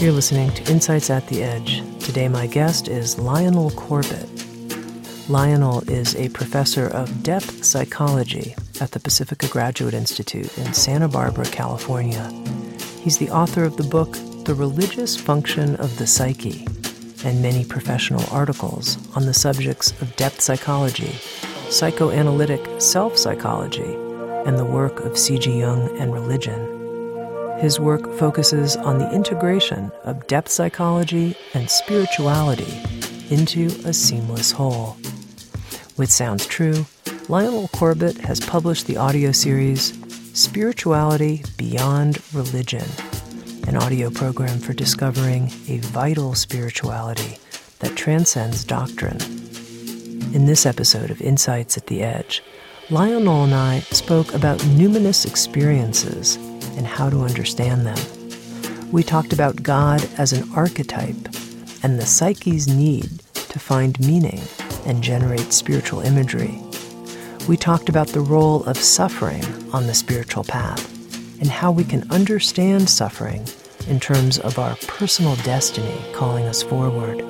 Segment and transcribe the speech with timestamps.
[0.00, 1.82] You're listening to Insights at the Edge.
[2.02, 4.26] Today, my guest is Lionel Corbett.
[5.28, 11.44] Lionel is a professor of depth psychology at the Pacifica Graduate Institute in Santa Barbara,
[11.44, 12.24] California.
[13.02, 14.14] He's the author of the book,
[14.46, 16.66] The Religious Function of the Psyche,
[17.22, 21.12] and many professional articles on the subjects of depth psychology,
[21.68, 23.92] psychoanalytic self psychology,
[24.46, 25.58] and the work of C.G.
[25.58, 26.79] Jung and religion.
[27.60, 32.80] His work focuses on the integration of depth psychology and spirituality
[33.28, 34.96] into a seamless whole.
[35.98, 36.86] With Sounds True,
[37.28, 39.92] Lionel Corbett has published the audio series
[40.32, 42.86] Spirituality Beyond Religion,
[43.68, 47.36] an audio program for discovering a vital spirituality
[47.80, 49.20] that transcends doctrine.
[50.32, 52.42] In this episode of Insights at the Edge,
[52.88, 56.38] Lionel and I spoke about numinous experiences
[56.76, 57.98] and how to understand them.
[58.90, 61.28] We talked about God as an archetype
[61.82, 64.40] and the psyche's need to find meaning
[64.86, 66.60] and generate spiritual imagery.
[67.48, 70.86] We talked about the role of suffering on the spiritual path
[71.40, 73.46] and how we can understand suffering
[73.88, 77.20] in terms of our personal destiny calling us forward.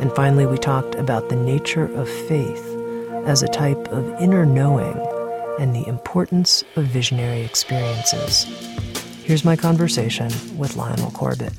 [0.00, 2.66] And finally, we talked about the nature of faith
[3.26, 4.94] as a type of inner knowing
[5.60, 8.44] and the importance of visionary experiences.
[9.22, 11.52] Here's my conversation with Lionel Corbett.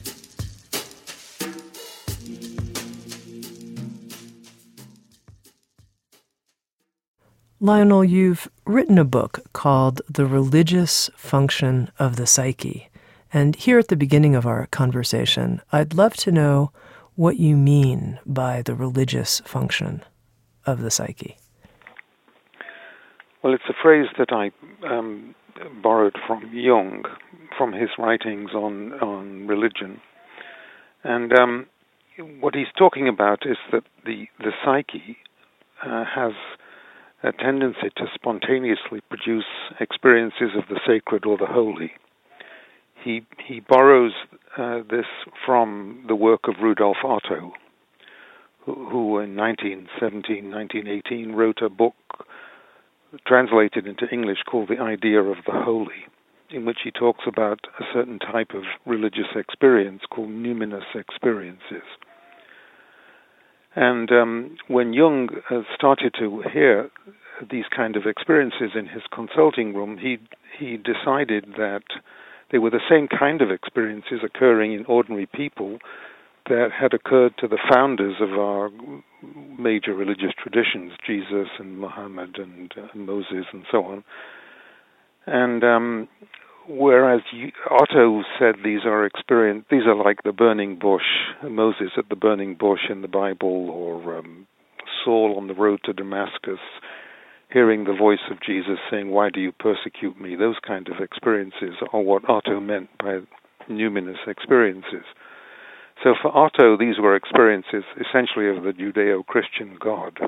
[7.60, 12.90] Lionel, you've written a book called The Religious Function of the Psyche.
[13.32, 16.72] And here at the beginning of our conversation, I'd love to know
[17.14, 20.04] what you mean by the religious function
[20.66, 21.38] of the psyche.
[23.44, 24.52] Well, it's a phrase that I
[24.88, 25.34] um,
[25.82, 27.04] borrowed from Jung,
[27.58, 30.00] from his writings on on religion,
[31.04, 31.66] and um,
[32.40, 35.18] what he's talking about is that the the psyche
[35.84, 36.34] uh, has
[37.24, 39.46] a tendency to spontaneously produce
[39.80, 41.94] experiences of the sacred or the holy.
[43.04, 44.14] He he borrows
[44.56, 45.06] uh, this
[45.46, 47.54] from the work of Rudolf Otto,
[48.66, 51.96] who, who in 1917, 1918 wrote a book
[53.26, 56.06] translated into English called The Idea of the Holy,
[56.50, 61.84] in which he talks about a certain type of religious experience called numinous experiences.
[63.76, 66.90] And um, when Jung uh, started to hear
[67.50, 70.18] these kind of experiences in his consulting room, he
[70.60, 71.84] he decided that
[72.52, 75.80] they were the same kind of experiences occurring in ordinary people
[76.50, 78.70] that had occurred to the founders of our
[79.58, 84.04] major religious traditions, Jesus and Muhammad and uh, Moses and so on.
[85.28, 86.08] And um,
[86.68, 87.22] whereas
[87.70, 91.06] Otto said these are experience, these are like the burning bush,
[91.44, 94.48] Moses at the burning bush in the Bible, or um,
[95.04, 96.60] Saul on the road to Damascus,
[97.52, 101.76] hearing the voice of Jesus saying, "Why do you persecute me?" Those kind of experiences
[101.94, 103.20] are what Otto meant by
[103.70, 105.06] numinous experiences.
[106.04, 110.20] So for Otto, these were experiences essentially of the Judeo Christian God.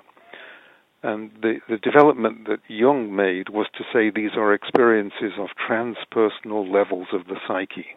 [1.01, 6.71] And the, the development that Jung made was to say these are experiences of transpersonal
[6.71, 7.87] levels of the psyche,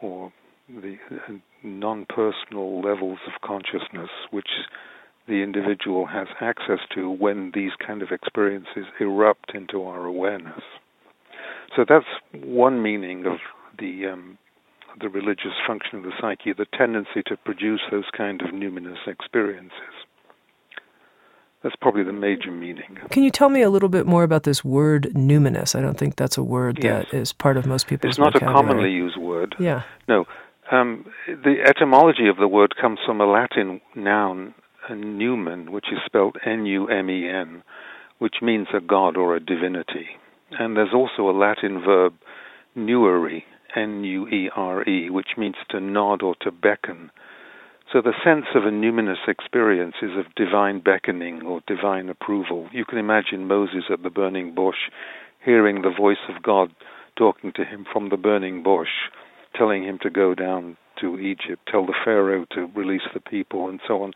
[0.00, 0.32] or
[0.68, 0.96] the
[1.64, 4.48] non personal levels of consciousness, which
[5.26, 10.62] the individual has access to when these kind of experiences erupt into our awareness.
[11.74, 13.38] So that's one meaning of
[13.78, 14.38] the um,
[15.00, 19.72] the religious function of the psyche, the tendency to produce those kind of numinous experiences.
[21.62, 22.98] That's probably the major meaning.
[23.10, 25.74] Can you tell me a little bit more about this word numinous?
[25.74, 27.06] I don't think that's a word yes.
[27.10, 28.54] that is part of most people's It's not vocabulary.
[28.54, 29.56] a commonly used word.
[29.58, 29.82] Yeah.
[30.06, 30.26] No.
[30.70, 34.54] Um, the etymology of the word comes from a Latin noun,
[34.88, 37.62] a numen, which is spelled N-U-M-E-N,
[38.18, 40.10] which means a god or a divinity.
[40.52, 42.14] And there's also a Latin verb,
[42.76, 43.42] nuere,
[43.74, 47.10] N U E R E, which means to nod or to beckon.
[47.92, 52.68] So the sense of a numinous experience is of divine beckoning or divine approval.
[52.70, 54.90] You can imagine Moses at the burning bush
[55.42, 56.70] hearing the voice of God
[57.16, 59.10] talking to him from the burning bush,
[59.56, 63.80] telling him to go down to Egypt, tell the Pharaoh to release the people, and
[63.86, 64.12] so on.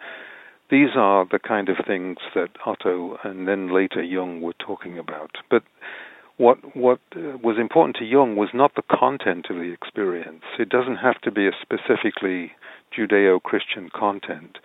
[0.71, 5.31] These are the kind of things that Otto and then later Jung were talking about.
[5.51, 5.63] But
[6.43, 10.43] what what was important to Jung was not the content of the experience.
[10.59, 12.51] It doesn't have to be a specifically
[12.93, 14.59] Judeo-Christian content.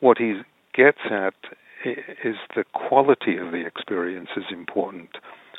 [0.00, 0.40] What he
[0.74, 1.34] gets at
[1.84, 5.10] is the quality of the experience is important.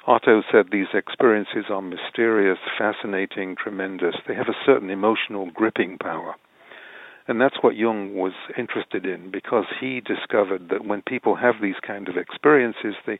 [0.07, 4.15] Otto said these experiences are mysterious, fascinating, tremendous.
[4.27, 6.33] They have a certain emotional gripping power.
[7.27, 11.79] And that's what Jung was interested in because he discovered that when people have these
[11.85, 13.19] kind of experiences, the,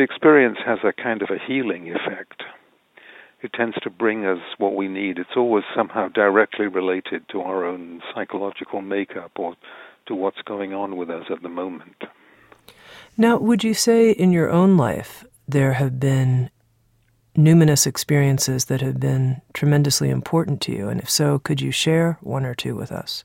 [0.00, 2.42] the experience has a kind of a healing effect.
[3.42, 5.18] It tends to bring us what we need.
[5.18, 9.56] It's always somehow directly related to our own psychological makeup or
[10.06, 12.04] to what's going on with us at the moment.
[13.18, 16.48] Now, would you say in your own life there have been
[17.36, 20.88] numinous experiences that have been tremendously important to you?
[20.88, 23.24] And if so, could you share one or two with us?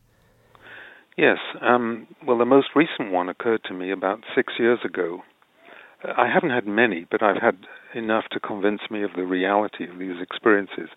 [1.15, 1.37] Yes.
[1.61, 5.23] Um, well, the most recent one occurred to me about six years ago.
[6.17, 7.57] I haven't had many, but I've had
[7.93, 10.89] enough to convince me of the reality of these experiences.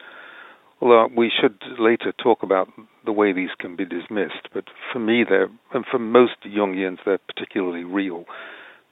[0.80, 2.68] Although we should later talk about
[3.04, 7.18] the way these can be dismissed, but for me, they're, and for most Jungians, they're
[7.18, 8.24] particularly real.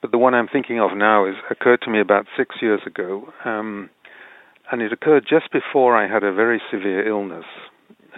[0.03, 3.33] But the one I'm thinking of now is occurred to me about six years ago,
[3.45, 3.91] um,
[4.71, 7.45] and it occurred just before I had a very severe illness,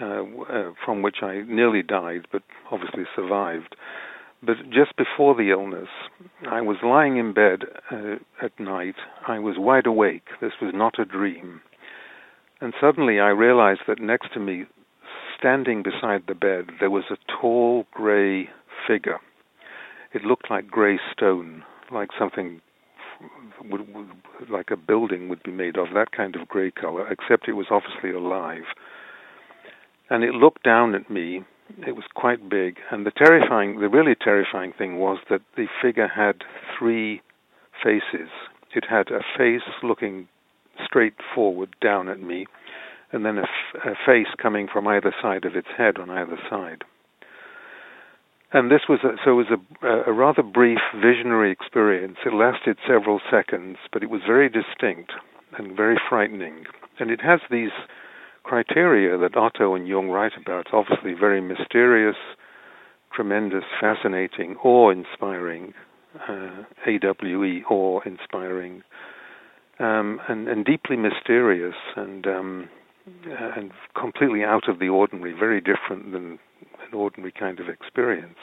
[0.01, 2.41] uh, uh, from which I nearly died, but
[2.71, 3.75] obviously survived.
[4.41, 5.89] But just before the illness,
[6.49, 8.95] I was lying in bed uh, at night.
[9.27, 10.27] I was wide awake.
[10.39, 11.61] This was not a dream.
[12.61, 14.65] And suddenly I realized that next to me,
[15.37, 18.49] standing beside the bed, there was a tall gray
[18.87, 19.19] figure.
[20.13, 22.61] It looked like gray stone, like something
[23.69, 24.09] would, would,
[24.49, 27.67] like a building would be made of, that kind of gray color, except it was
[27.69, 28.63] obviously alive.
[30.09, 31.43] And it looked down at me
[31.85, 36.07] it was quite big, and the terrifying, the really terrifying thing was that the figure
[36.07, 36.43] had
[36.77, 37.21] three
[37.83, 38.29] faces.
[38.75, 40.27] It had a face looking
[40.83, 42.45] straight forward down at me,
[43.11, 46.37] and then a, f- a face coming from either side of its head on either
[46.49, 46.83] side.
[48.51, 52.17] And this was a, so it was a, a rather brief visionary experience.
[52.25, 55.11] It lasted several seconds, but it was very distinct
[55.57, 56.65] and very frightening.
[56.99, 57.71] And it has these
[58.43, 62.15] criteria that Otto and Jung write about, obviously very mysterious,
[63.13, 65.73] tremendous, fascinating, awe-inspiring,
[66.27, 68.83] uh, AWE, awe-inspiring,
[69.79, 72.69] um, and, and, deeply mysterious and um,
[73.31, 76.39] and completely out of the ordinary, very different than
[76.85, 78.37] an ordinary kind of experience.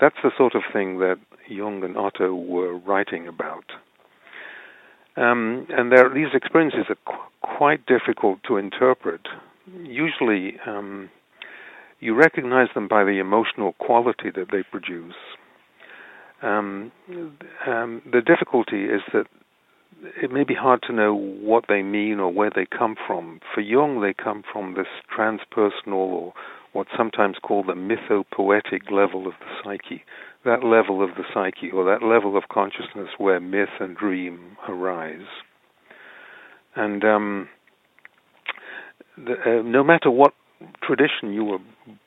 [0.00, 1.16] That's the sort of thing that
[1.48, 3.64] Jung and Otto were writing about.
[5.16, 9.22] Um, and these experiences are qu- quite difficult to interpret.
[9.82, 11.10] Usually, um,
[12.00, 15.14] you recognize them by the emotional quality that they produce.
[16.42, 16.90] Um,
[17.66, 19.26] um, the difficulty is that
[20.22, 23.40] it may be hard to know what they mean or where they come from.
[23.54, 26.32] For Jung, they come from this transpersonal or
[26.72, 30.04] what's sometimes called the mythopoetic level of the psyche,
[30.44, 35.26] that level of the psyche or that level of consciousness where myth and dream arise.
[36.74, 37.48] And um,
[39.16, 40.32] the, uh, no matter what
[40.82, 41.58] tradition you were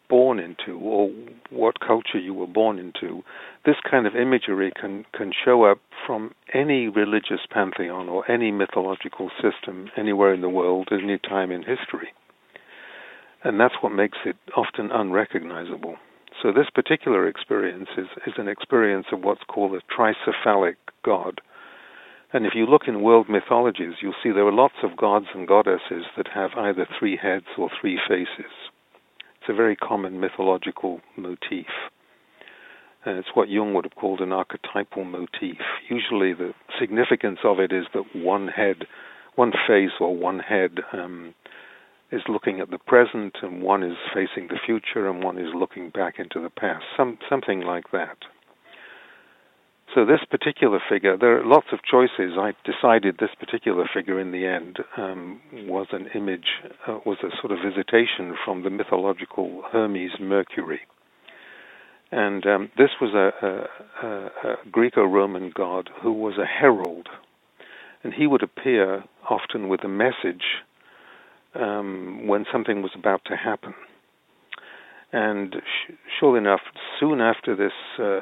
[0.10, 1.10] born into or
[1.50, 3.24] what culture you were born into,
[3.66, 9.32] this kind of imagery can, can show up from any religious pantheon or any mythological
[9.42, 12.10] system anywhere in the world at any time in history.
[13.44, 15.96] And that's what makes it often unrecognizable.
[16.44, 21.40] So this particular experience is, is an experience of what's called a tricephalic god.
[22.34, 25.48] And if you look in world mythologies, you'll see there are lots of gods and
[25.48, 28.52] goddesses that have either three heads or three faces.
[29.40, 31.68] It's a very common mythological motif.
[33.06, 35.60] And it's what Jung would have called an archetypal motif.
[35.90, 38.86] Usually the significance of it is that one head,
[39.36, 41.36] one face or one head um,
[42.14, 45.90] is looking at the present, and one is facing the future, and one is looking
[45.90, 46.86] back into the past.
[46.96, 48.18] Some something like that.
[49.94, 52.34] So this particular figure, there are lots of choices.
[52.38, 56.48] I decided this particular figure in the end um, was an image,
[56.88, 60.82] uh, was a sort of visitation from the mythological Hermes Mercury.
[62.12, 64.10] And um, this was a, a,
[64.50, 67.10] a Greco-Roman god who was a herald,
[68.04, 70.64] and he would appear often with a message
[71.56, 73.74] um, when something was about to happen.
[75.12, 76.62] And sh- sure enough,
[77.00, 78.22] soon after this uh,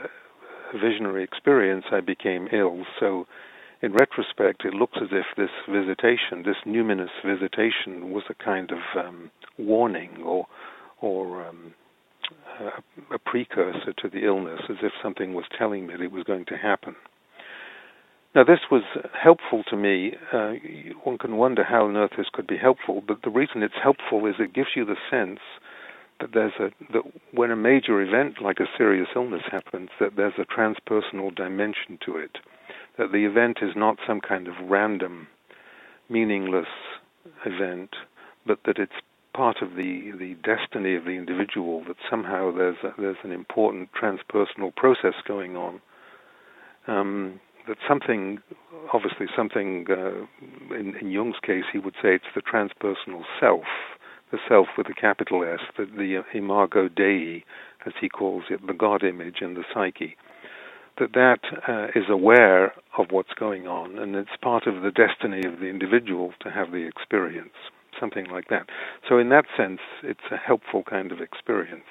[0.74, 2.84] visionary experience, I became ill.
[3.00, 3.28] So,
[3.82, 9.06] in retrospect, it looks as if this visitation, this numinous visitation, was a kind of
[9.06, 10.46] um, warning or
[11.02, 11.74] or um,
[12.60, 16.24] a, a precursor to the illness, as if something was telling me that it was
[16.24, 16.96] going to happen.
[18.34, 18.84] Now, this was
[19.14, 20.14] helpful to me.
[20.32, 20.54] Uh,
[21.04, 24.26] one can wonder how on earth this could be helpful, but the reason it's helpful
[24.26, 25.40] is it gives you the sense
[26.22, 27.02] that there's a that
[27.34, 32.16] when a major event like a serious illness happens, that there's a transpersonal dimension to
[32.16, 32.38] it,
[32.98, 35.28] that the event is not some kind of random,
[36.08, 36.68] meaningless
[37.46, 37.90] event,
[38.46, 38.94] but that it's
[39.34, 41.84] part of the, the destiny of the individual.
[41.86, 45.82] That somehow there's a, there's an important transpersonal process going on.
[46.88, 47.40] Um,
[47.72, 48.40] that something,
[48.94, 53.64] obviously, something uh, in, in Jung's case, he would say it's the transpersonal self
[54.32, 57.44] the self with a capital S, the, the imago Dei,
[57.86, 60.16] as he calls it, the God image in the psyche,
[61.00, 65.42] that that uh, is aware of what's going on, and it's part of the destiny
[65.46, 67.54] of the individual to have the experience,
[68.00, 68.68] something like that.
[69.08, 71.84] So, in that sense, it's a helpful kind of experience.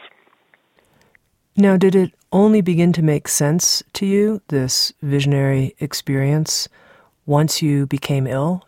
[1.56, 6.68] Now, did it only begin to make sense to you, this visionary experience,
[7.26, 8.66] once you became ill?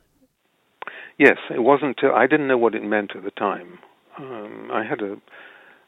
[1.19, 2.03] Yes, it wasn't.
[2.03, 3.79] Uh, I didn't know what it meant at the time.
[4.19, 5.13] Um, I had a,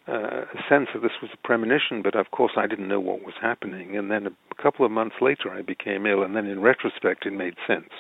[0.07, 3.25] uh, a sense that this was a premonition, but of course I didn't know what
[3.25, 3.97] was happening.
[3.97, 7.27] And then a, a couple of months later, I became ill, and then in retrospect,
[7.27, 7.91] it made sense.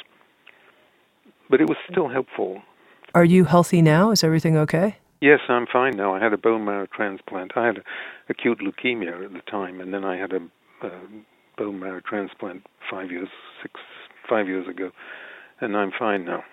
[1.51, 2.63] But it was still helpful.
[3.15, 4.13] Are you healthy now?
[4.13, 4.97] Is everything okay?
[5.25, 6.14] Yes, I'm fine now.
[6.14, 7.52] I had a bone marrow transplant.
[7.57, 7.83] I had
[8.28, 10.90] acute leukemia at the time, and then I had a, a
[11.57, 13.31] bone marrow transplant five years,
[13.62, 13.81] six,
[14.28, 14.90] five years ago,
[15.62, 16.45] and I'm fine now.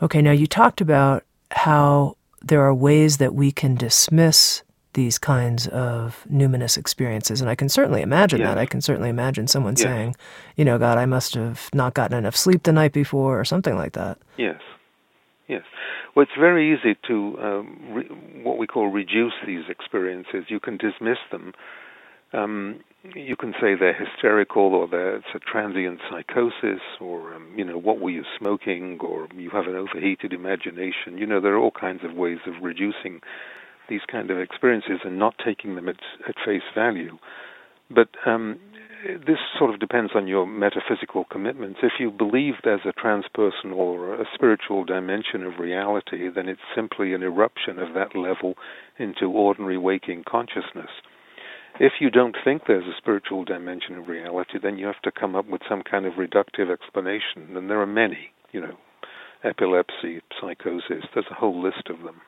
[0.00, 4.62] Okay, now you talked about how there are ways that we can dismiss
[4.94, 7.42] these kinds of numinous experiences.
[7.42, 8.56] And I can certainly imagine that.
[8.56, 10.16] I can certainly imagine someone saying,
[10.56, 13.76] you know, God, I must have not gotten enough sleep the night before or something
[13.76, 14.16] like that.
[14.38, 14.62] Yes.
[15.46, 15.64] Yes.
[16.14, 20.44] Well, it's very easy to um, re- what we call reduce these experiences.
[20.48, 21.52] You can dismiss them.
[22.32, 22.80] Um,
[23.14, 27.78] you can say they're hysterical or they're, it's a transient psychosis or um, you know
[27.78, 31.16] what were you smoking or you have an overheated imagination.
[31.16, 33.20] You know there are all kinds of ways of reducing
[33.88, 35.96] these kind of experiences and not taking them at,
[36.28, 37.18] at face value.
[37.90, 38.60] But um,
[39.04, 44.14] this sort of depends on your metaphysical commitments if you believe there's a transpersonal or
[44.14, 48.54] a spiritual dimension of reality then it's simply an eruption of that level
[48.98, 50.90] into ordinary waking consciousness
[51.78, 55.36] if you don't think there's a spiritual dimension of reality, then you have to come
[55.36, 57.56] up with some kind of reductive explanation.
[57.56, 58.76] And there are many, you know,
[59.44, 62.20] epilepsy, psychosis, there's a whole list of them.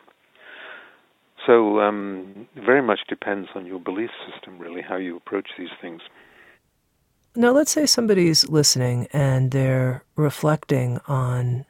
[1.46, 6.00] So, um, very much depends on your belief system, really, how you approach these things.
[7.34, 11.64] Now, let's say somebody's listening and they're reflecting on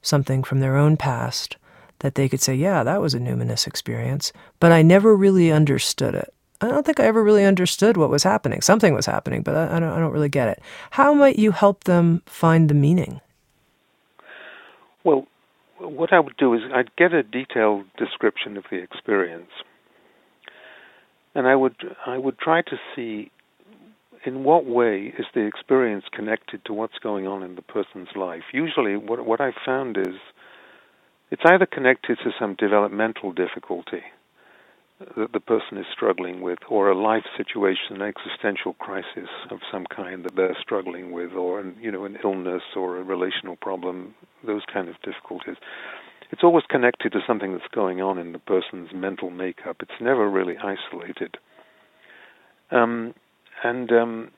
[0.00, 1.56] something from their own past
[1.98, 6.14] that they could say, Yeah, that was a numinous experience, but I never really understood
[6.14, 6.32] it.
[6.62, 8.62] I don't think I ever really understood what was happening.
[8.62, 10.62] Something was happening, but I, I, don't, I don't really get it.
[10.92, 13.20] How might you help them find the meaning?
[15.04, 15.26] Well,
[15.78, 19.50] what I would do is I'd get a detailed description of the experience,
[21.34, 21.74] and I would
[22.06, 23.32] I would try to see
[24.24, 28.44] in what way is the experience connected to what's going on in the person's life.
[28.52, 30.16] Usually, what what I've found is
[31.30, 34.02] it's either connected to some developmental difficulty
[35.16, 39.84] that the person is struggling with, or a life situation, an existential crisis of some
[39.86, 44.14] kind that they're struggling with, or an, you know an illness or a relational problem,
[44.46, 45.56] those kind of difficulties.
[46.30, 49.76] It's always connected to something that's going on in the person's mental makeup.
[49.80, 51.36] It's never really isolated.
[52.70, 53.14] Um,
[53.62, 54.30] and um,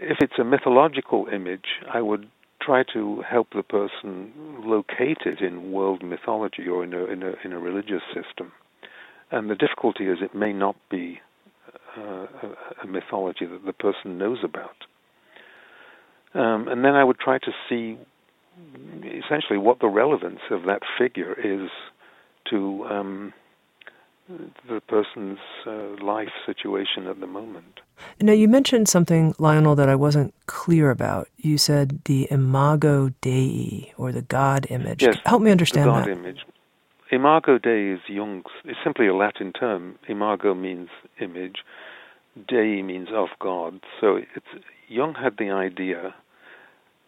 [0.00, 2.28] if it's a mythological image, I would
[2.60, 4.32] try to help the person
[4.64, 8.52] locate it in world mythology or in a, in a, in a religious system.
[9.30, 11.20] And the difficulty is it may not be
[11.96, 12.26] uh,
[12.82, 14.76] a, mythology that the person knows about.
[16.34, 17.98] Um, and then I would try to see
[19.04, 21.70] essentially what the relevance of that figure is
[22.50, 23.32] to um,
[24.68, 27.80] the person's uh, life situation at the moment.
[28.20, 31.28] Now, you mentioned something, Lionel, that I wasn't clear about.
[31.36, 35.02] You said the imago Dei, or the God image.
[35.02, 36.04] Yes, Help me understand that.
[36.04, 36.20] the God that.
[36.20, 36.44] image.
[37.10, 39.98] Imago Dei is Jung's, it's simply a Latin term.
[40.08, 41.64] Imago means image,
[42.46, 43.80] Dei means of God.
[44.00, 46.14] So it's, Jung had the idea,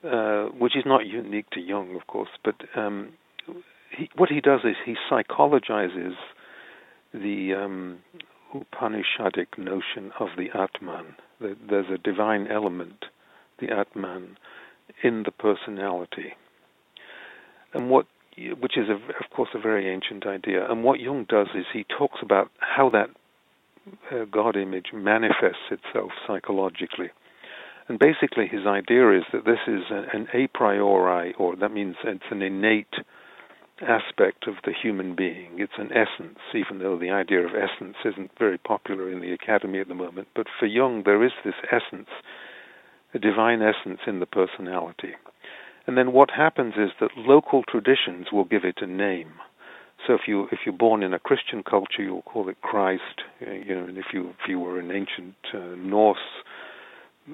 [0.03, 3.11] uh, which is not unique to Jung, of course, but um,
[3.97, 6.15] he, what he does is he psychologizes
[7.13, 7.99] the um,
[8.55, 11.17] Upanishadic notion of the Atman.
[11.41, 13.07] That there's a divine element,
[13.61, 14.37] the Atman,
[15.03, 16.35] in the personality.
[17.73, 20.69] And what, which is, a, of course, a very ancient idea.
[20.71, 23.11] And what Jung does is he talks about how that
[24.13, 27.11] uh, God image manifests itself psychologically.
[27.89, 32.23] And basically, his idea is that this is an a priori, or that means it's
[32.31, 32.95] an innate
[33.83, 35.59] aspect of the human being.
[35.59, 39.81] It's an essence, even though the idea of essence isn't very popular in the academy
[39.81, 40.29] at the moment.
[40.35, 42.09] But for Jung, there is this essence,
[43.15, 45.15] a divine essence in the personality.
[45.87, 49.33] And then what happens is that local traditions will give it a name.
[50.07, 53.23] So if you if you're born in a Christian culture, you'll call it Christ.
[53.41, 56.19] You know, and if you if you were an ancient uh, Norse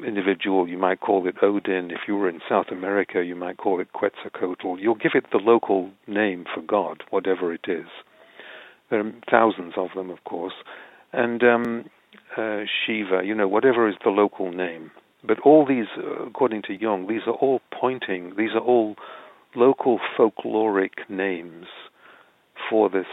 [0.04, 1.90] individual, you might call it Odin.
[1.90, 4.76] If you were in South America, you might call it Quetzalcoatl.
[4.78, 7.86] You'll give it the local name for God, whatever it is.
[8.90, 10.54] There are thousands of them, of course,
[11.12, 11.90] and um,
[12.36, 13.22] uh, Shiva.
[13.24, 14.90] You know, whatever is the local name.
[15.26, 18.34] But all these, uh, according to Jung, these are all pointing.
[18.36, 18.96] These are all
[19.54, 21.66] local folkloric names
[22.70, 23.06] for this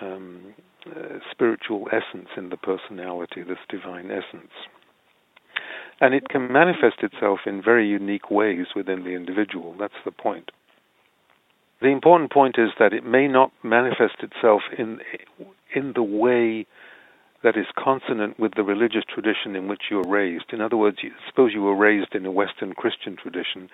[0.00, 0.54] um,
[0.86, 4.52] uh, spiritual essence in the personality, this divine essence.
[6.00, 9.74] And it can manifest itself in very unique ways within the individual.
[9.78, 10.50] That's the point.
[11.80, 15.00] The important point is that it may not manifest itself in
[15.74, 16.66] in the way
[17.42, 20.52] that is consonant with the religious tradition in which you were raised.
[20.52, 23.68] In other words, you, suppose you were raised in a Western Christian tradition,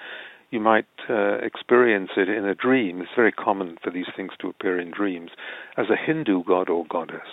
[0.51, 3.01] you might uh, experience it in a dream.
[3.01, 5.31] It's very common for these things to appear in dreams
[5.77, 7.29] as a Hindu god or goddess,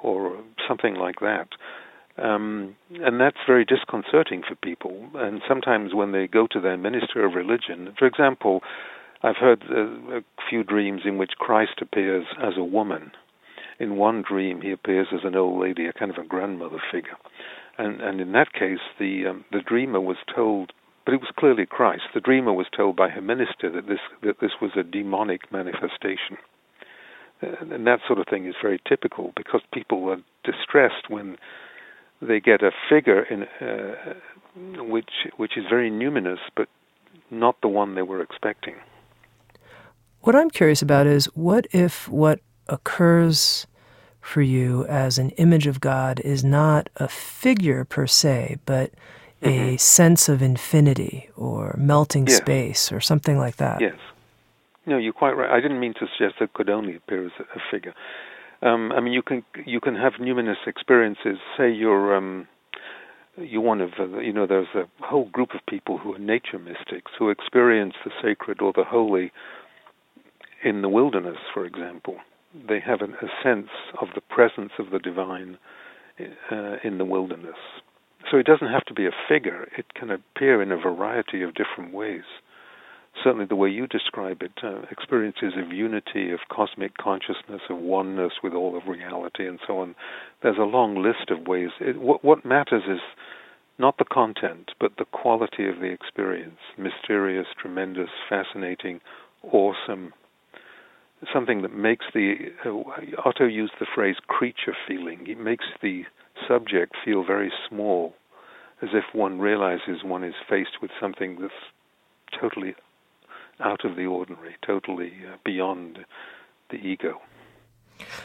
[0.00, 0.36] or
[0.68, 1.48] something like that.
[2.18, 5.08] Um, and that's very disconcerting for people.
[5.14, 8.62] And sometimes when they go to their minister of religion, for example,
[9.22, 13.12] I've heard uh, a few dreams in which Christ appears as a woman.
[13.78, 17.16] In one dream, he appears as an old lady, a kind of a grandmother figure.
[17.78, 20.72] And, and in that case, the um, the dreamer was told,
[21.04, 22.04] but it was clearly Christ.
[22.14, 26.38] The dreamer was told by her minister that this that this was a demonic manifestation.
[27.42, 31.36] And that sort of thing is very typical because people are distressed when
[32.20, 34.14] they get a figure in, uh,
[34.82, 36.68] which which is very numinous, but
[37.30, 38.74] not the one they were expecting.
[40.20, 43.66] What I'm curious about is what if what occurs
[44.20, 48.90] for you as an image of God is not a figure per se, but
[49.40, 49.48] mm-hmm.
[49.48, 53.80] a sense of infinity or melting space or something like that.
[53.80, 53.98] Yes.
[54.84, 55.50] No, you're quite right.
[55.50, 57.94] I didn't mean to suggest it could only appear as a figure.
[58.66, 61.38] Um, I mean, you can you can have numinous experiences.
[61.56, 62.48] Say you're um,
[63.36, 67.12] you're one of you know there's a whole group of people who are nature mystics
[67.18, 69.30] who experience the sacred or the holy
[70.64, 72.16] in the wilderness, for example.
[72.68, 73.68] They have an, a sense
[74.00, 75.58] of the presence of the divine
[76.50, 77.58] uh, in the wilderness.
[78.30, 79.68] So it doesn't have to be a figure.
[79.78, 82.24] It can appear in a variety of different ways
[83.22, 88.32] certainly the way you describe it, uh, experiences of unity, of cosmic consciousness, of oneness
[88.42, 89.94] with all of reality, and so on.
[90.42, 91.70] There's a long list of ways.
[91.80, 93.00] It, what, what matters is
[93.78, 99.00] not the content, but the quality of the experience mysterious, tremendous, fascinating,
[99.42, 100.12] awesome.
[101.32, 102.34] Something that makes the.
[102.64, 102.70] Uh,
[103.24, 105.26] Otto used the phrase creature feeling.
[105.26, 106.04] It makes the
[106.46, 108.14] subject feel very small,
[108.82, 111.52] as if one realizes one is faced with something that's
[112.38, 112.74] totally
[113.60, 116.04] out of the ordinary, totally uh, beyond
[116.70, 117.20] the ego.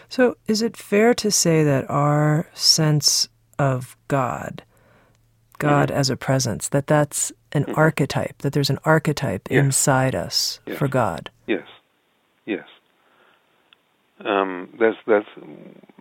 [0.09, 4.63] So, is it fair to say that our sense of God,
[5.59, 5.97] God mm-hmm.
[5.97, 7.79] as a presence, that that's an mm-hmm.
[7.79, 9.63] archetype, that there's an archetype yes.
[9.63, 10.77] inside us yes.
[10.77, 11.29] for God?
[11.47, 11.67] Yes,
[12.45, 12.65] yes.
[14.25, 15.25] Um, there's, there's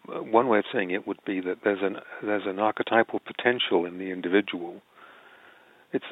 [0.06, 3.98] one way of saying it would be that there's an there's an archetypal potential in
[3.98, 4.82] the individual
[5.92, 6.04] it's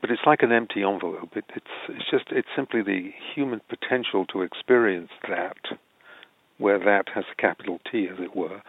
[0.00, 1.30] but it's like an empty envelope.
[1.36, 5.56] It, it's it's just it's simply the human potential to experience that,
[6.58, 8.60] where that has a capital T, as it were,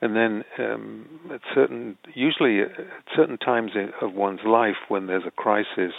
[0.00, 2.70] and then um, at certain usually at
[3.14, 5.94] certain times of one's life when there's a crisis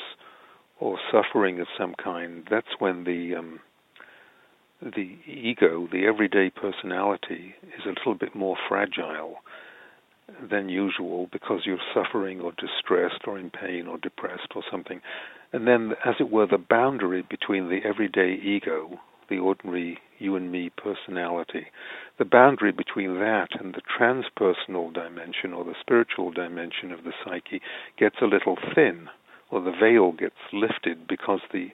[0.79, 3.59] or suffering of some kind, that's when the um,
[4.81, 9.35] the ego, the everyday personality, is a little bit more fragile
[10.49, 15.01] than usual because you're suffering or distressed or in pain or depressed or something.
[15.51, 20.51] And then, as it were, the boundary between the everyday ego, the ordinary you and
[20.51, 21.67] me personality,
[22.17, 27.61] the boundary between that and the transpersonal dimension or the spiritual dimension of the psyche
[27.97, 29.07] gets a little thin,
[29.49, 31.69] or the veil gets lifted because the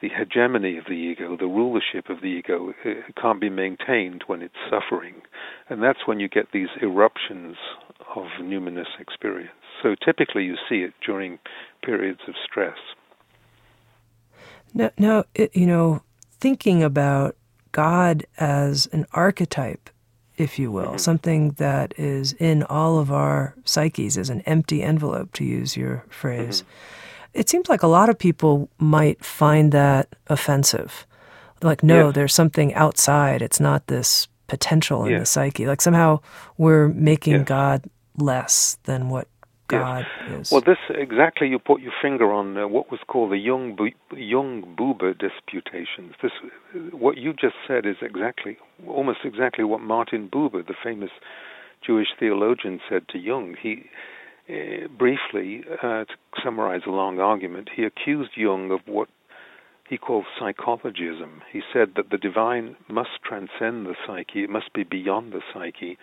[0.00, 2.74] the hegemony of the ego, the rulership of the ego,
[3.20, 5.14] can't be maintained when it's suffering.
[5.68, 7.56] And that's when you get these eruptions
[8.14, 9.52] of numinous experience.
[9.82, 11.38] So typically you see it during
[11.82, 12.78] periods of stress.
[14.74, 17.36] Now, now you know, thinking about
[17.72, 19.90] God as an archetype,
[20.36, 20.96] if you will, mm-hmm.
[20.98, 26.04] something that is in all of our psyches as an empty envelope, to use your
[26.10, 26.62] phrase.
[26.62, 26.95] Mm-hmm.
[27.36, 31.06] It seems like a lot of people might find that offensive.
[31.62, 32.14] Like, no, yes.
[32.14, 33.42] there's something outside.
[33.42, 35.20] It's not this potential in yes.
[35.20, 35.66] the psyche.
[35.66, 36.20] Like somehow
[36.56, 37.44] we're making yes.
[37.44, 37.84] God
[38.16, 39.28] less than what
[39.68, 40.52] God is.
[40.52, 43.76] Well, this exactly you put your finger on uh, what was called the Jung
[44.12, 46.14] Jung Buber disputations.
[46.22, 46.32] This
[46.92, 51.10] what you just said is exactly almost exactly what Martin Buber, the famous
[51.84, 53.56] Jewish theologian, said to Jung.
[53.60, 53.86] He
[54.48, 59.08] uh, briefly, uh, to summarize a long argument, he accused Jung of what
[59.88, 61.42] he called psychologism.
[61.52, 65.98] He said that the divine must transcend the psyche, it must be beyond the psyche,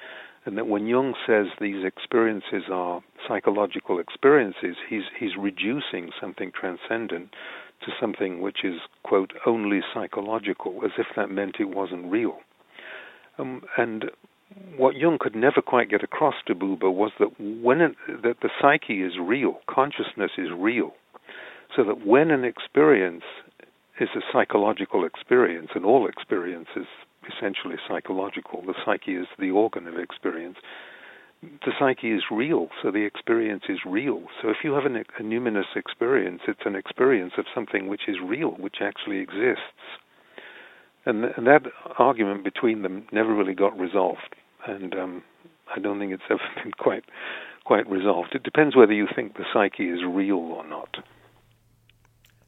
[0.46, 7.30] and that when Jung says these experiences are psychological experiences, he's he's reducing something transcendent
[7.86, 12.40] to something which is quote only psychological, as if that meant it wasn't real.
[13.38, 14.12] Um, and
[14.78, 18.50] what Jung could never quite get across to Buber was that when it, that the
[18.62, 20.92] psyche is real, consciousness is real,
[21.76, 23.24] so that when an experience
[24.00, 26.88] is a psychological experience, and all experience is
[27.28, 28.62] essentially psychological.
[28.66, 30.58] The psyche is the organ of experience.
[31.42, 34.24] The psyche is real, so the experience is real.
[34.42, 38.16] So if you have an, a numinous experience, it's an experience of something which is
[38.24, 39.84] real, which actually exists.
[41.06, 41.64] And, th- and that
[42.00, 44.36] argument between them never really got resolved,
[44.68, 45.24] and um,
[45.74, 47.04] I don't think it's ever been quite
[47.66, 48.36] quite resolved.
[48.36, 50.98] It depends whether you think the psyche is real or not.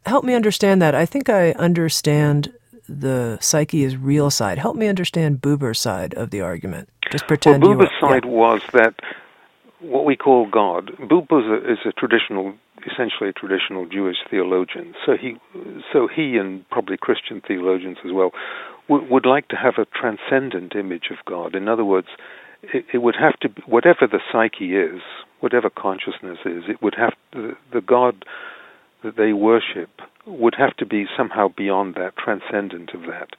[0.05, 0.93] Help me understand that.
[0.93, 2.53] I think I understand
[2.87, 4.57] the psyche is real side.
[4.57, 6.89] Help me understand Buber's side of the argument.
[7.11, 7.63] Just pretend.
[7.63, 8.31] Well, Buber's you, side yeah.
[8.31, 8.93] was that
[9.79, 10.91] what we call God.
[10.99, 12.53] Buber is a traditional,
[12.91, 14.93] essentially a traditional Jewish theologian.
[15.05, 15.37] So he,
[15.91, 18.31] so he, and probably Christian theologians as well,
[18.89, 21.55] would like to have a transcendent image of God.
[21.55, 22.07] In other words,
[22.61, 25.01] it, it would have to, be, whatever the psyche is,
[25.39, 28.25] whatever consciousness is, it would have the, the God
[29.03, 29.89] that they worship
[30.25, 33.29] would have to be somehow beyond that, transcendent of that.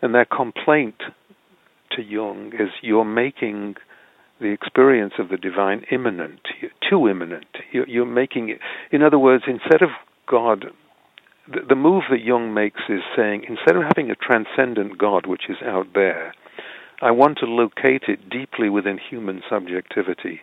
[0.00, 1.02] And their complaint
[1.92, 3.76] to Jung is you're making
[4.40, 6.40] the experience of the divine immanent,
[6.88, 7.46] too immanent.
[7.72, 8.58] You're making it,
[8.90, 9.90] in other words, instead of
[10.26, 10.66] God,
[11.48, 15.56] the move that Jung makes is saying, instead of having a transcendent God which is
[15.64, 16.34] out there,
[17.00, 20.40] I want to locate it deeply within human subjectivity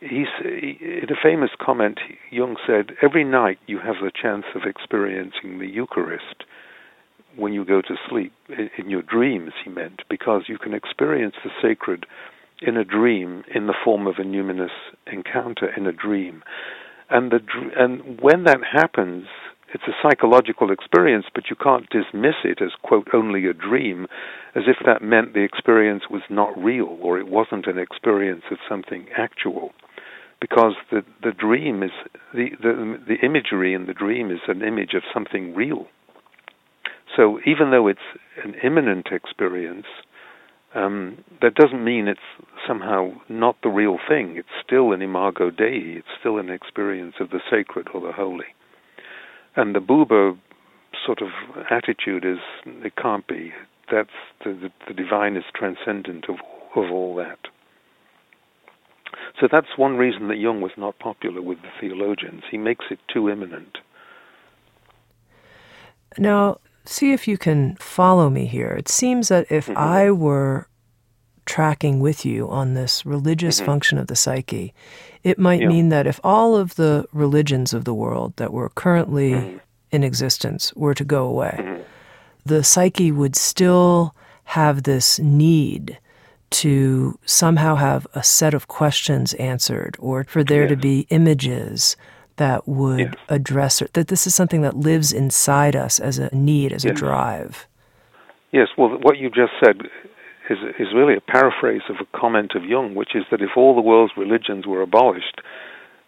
[0.00, 1.98] he's, in a famous comment,
[2.30, 6.44] Jung said, Every night you have the chance of experiencing the Eucharist
[7.36, 8.32] when you go to sleep,
[8.76, 12.04] in your dreams, he meant, because you can experience the sacred
[12.60, 14.74] in a dream in the form of a numinous
[15.06, 16.42] encounter in a dream.
[17.08, 17.40] And, the,
[17.76, 19.26] and when that happens,
[19.72, 24.06] it's a psychological experience, but you can't dismiss it as, quote, only a dream,
[24.54, 28.58] as if that meant the experience was not real or it wasn't an experience of
[28.68, 29.70] something actual.
[30.40, 31.90] Because the, the dream is,
[32.32, 35.86] the, the, the imagery in the dream is an image of something real.
[37.16, 38.00] So even though it's
[38.42, 39.86] an immanent experience,
[40.74, 42.20] um, that doesn't mean it's
[42.66, 44.36] somehow not the real thing.
[44.36, 45.96] It's still an imago Dei.
[45.96, 48.46] It's still an experience of the sacred or the holy.
[49.56, 50.38] And the Buber
[51.04, 51.28] sort of
[51.70, 53.52] attitude is it can't be.
[53.90, 54.10] That's
[54.44, 56.36] the, the, the divine is transcendent of
[56.76, 57.38] of all that.
[59.40, 62.42] So that's one reason that Jung was not popular with the theologians.
[62.50, 63.78] He makes it too immanent.
[66.18, 68.70] Now, see if you can follow me here.
[68.70, 69.78] It seems that if mm-hmm.
[69.78, 70.68] I were
[71.50, 73.66] tracking with you on this religious mm-hmm.
[73.66, 74.72] function of the psyche,
[75.24, 75.66] it might yeah.
[75.66, 79.56] mean that if all of the religions of the world that were currently mm-hmm.
[79.90, 81.82] in existence were to go away, mm-hmm.
[82.46, 85.98] the psyche would still have this need
[86.50, 90.70] to somehow have a set of questions answered or for there yes.
[90.70, 91.96] to be images
[92.36, 93.14] that would yes.
[93.28, 96.92] address it, that this is something that lives inside us as a need, as yes.
[96.92, 97.66] a drive.
[98.52, 99.82] Yes, well, what you just said
[100.50, 103.74] is, is really a paraphrase of a comment of Jung, which is that if all
[103.74, 105.40] the world's religions were abolished,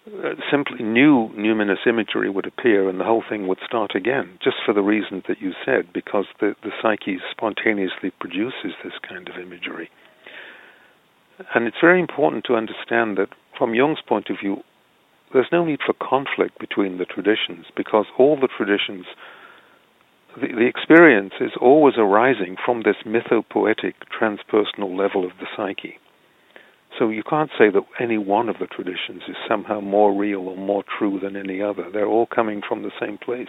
[0.06, 4.56] uh, simply new numinous imagery would appear and the whole thing would start again, just
[4.66, 9.36] for the reasons that you said, because the, the psyche spontaneously produces this kind of
[9.36, 9.88] imagery.
[11.54, 14.62] And it's very important to understand that from Jung's point of view,
[15.32, 19.06] there's no need for conflict between the traditions because all the traditions
[20.40, 25.98] the, the experience is always arising from this mythopoetic transpersonal level of the psyche.
[26.98, 30.56] So you can't say that any one of the traditions is somehow more real or
[30.56, 31.90] more true than any other.
[31.90, 33.48] They're all coming from the same place.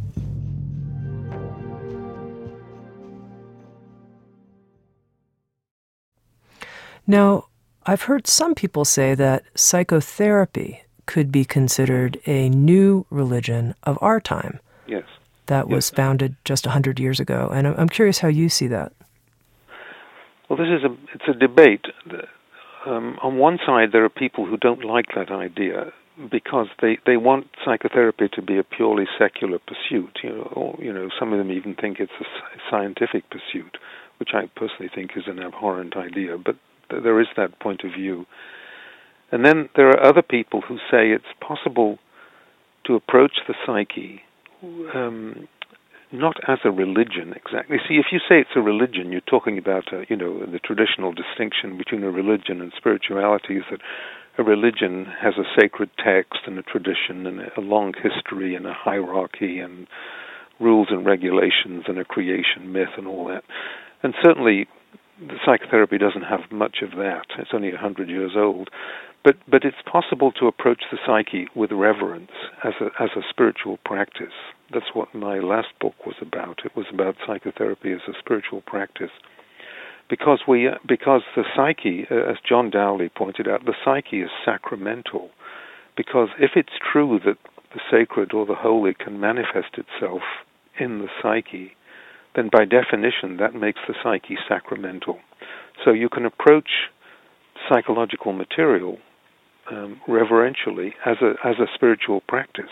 [7.07, 7.45] Now,
[7.85, 14.19] I've heard some people say that psychotherapy could be considered a new religion of our
[14.19, 14.59] time.
[14.87, 15.03] Yes.
[15.47, 17.49] That was founded just 100 years ago.
[17.53, 18.93] And I'm curious how you see that.
[20.47, 21.85] Well, this is a it's a debate.
[22.85, 25.93] Um, on one side, there are people who don't like that idea
[26.29, 30.19] because they, they want psychotherapy to be a purely secular pursuit.
[30.23, 32.25] You know, or, you know, some of them even think it's a
[32.69, 33.77] scientific pursuit,
[34.19, 36.37] which I personally think is an abhorrent idea.
[36.37, 36.55] But
[37.03, 38.25] there is that point of view.
[39.31, 41.99] And then there are other people who say it's possible
[42.85, 44.21] to approach the psyche
[44.93, 45.47] um,
[46.11, 47.77] not as a religion exactly.
[47.87, 51.13] See, if you say it's a religion, you're talking about, a, you know, the traditional
[51.13, 53.79] distinction between a religion and spirituality is that
[54.37, 58.73] a religion has a sacred text and a tradition and a long history and a
[58.73, 59.87] hierarchy and
[60.59, 63.43] rules and regulations and a creation myth and all that.
[64.03, 64.67] And certainly
[65.21, 67.27] the psychotherapy doesn't have much of that.
[67.37, 68.69] It's only a hundred years old,
[69.23, 72.31] but but it's possible to approach the psyche with reverence
[72.63, 74.33] as a as a spiritual practice.
[74.73, 76.61] That's what my last book was about.
[76.65, 79.11] It was about psychotherapy as a spiritual practice,
[80.09, 85.29] because we because the psyche, uh, as John Dourley pointed out, the psyche is sacramental.
[85.97, 87.37] Because if it's true that
[87.73, 90.21] the sacred or the holy can manifest itself
[90.79, 91.75] in the psyche,
[92.35, 95.19] then by definition that makes the psyche sacramental.
[95.83, 96.69] So you can approach
[97.69, 98.97] psychological material
[99.69, 102.71] um, reverentially as a as a spiritual practice.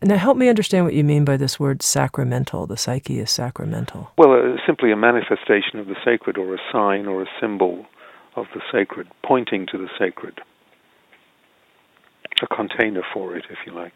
[0.00, 2.68] Now, help me understand what you mean by this word sacramental.
[2.68, 4.12] The psyche is sacramental.
[4.16, 7.84] Well, uh, simply a manifestation of the sacred, or a sign, or a symbol
[8.36, 10.40] of the sacred, pointing to the sacred.
[12.42, 13.94] A container for it, if you like.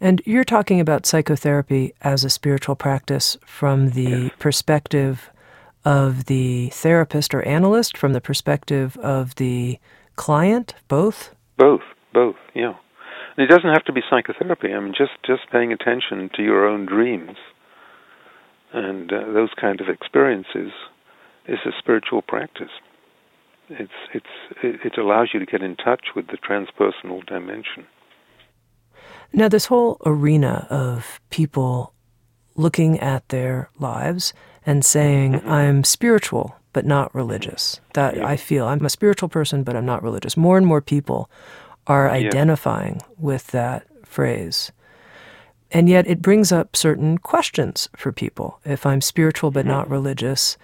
[0.00, 5.30] And you're talking about psychotherapy as a spiritual practice from the perspective
[5.84, 9.78] of the therapist or analyst, from the perspective of the
[10.16, 11.34] client, both?
[11.56, 12.74] Both, both, yeah.
[13.36, 14.72] And it doesn't have to be psychotherapy.
[14.72, 17.36] I mean, just just paying attention to your own dreams
[18.72, 20.72] and uh, those kind of experiences
[21.46, 22.70] is a spiritual practice.
[23.68, 24.26] It's it's
[24.62, 27.86] it allows you to get in touch with the transpersonal dimension.
[29.32, 31.94] Now, this whole arena of people
[32.54, 34.32] looking at their lives
[34.66, 35.50] and saying, mm-hmm.
[35.50, 37.80] I'm spiritual, but not religious.
[37.94, 38.26] That yeah.
[38.26, 40.36] I feel I'm a spiritual person, but I'm not religious.
[40.36, 41.30] More and more people
[41.86, 42.26] are yeah.
[42.26, 44.70] identifying with that phrase.
[45.70, 48.60] And yet it brings up certain questions for people.
[48.64, 49.70] If I'm spiritual but mm-hmm.
[49.70, 50.58] not religious,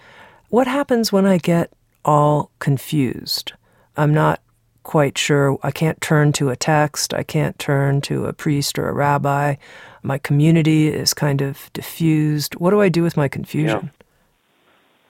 [0.50, 1.72] what happens when I get
[2.04, 3.52] all confused?
[3.96, 4.40] I'm not
[4.88, 5.58] quite sure.
[5.62, 7.12] I can't turn to a text.
[7.12, 9.56] I can't turn to a priest or a rabbi.
[10.02, 12.54] My community is kind of diffused.
[12.54, 13.92] What do I do with my confusion?
[13.92, 14.04] Yeah.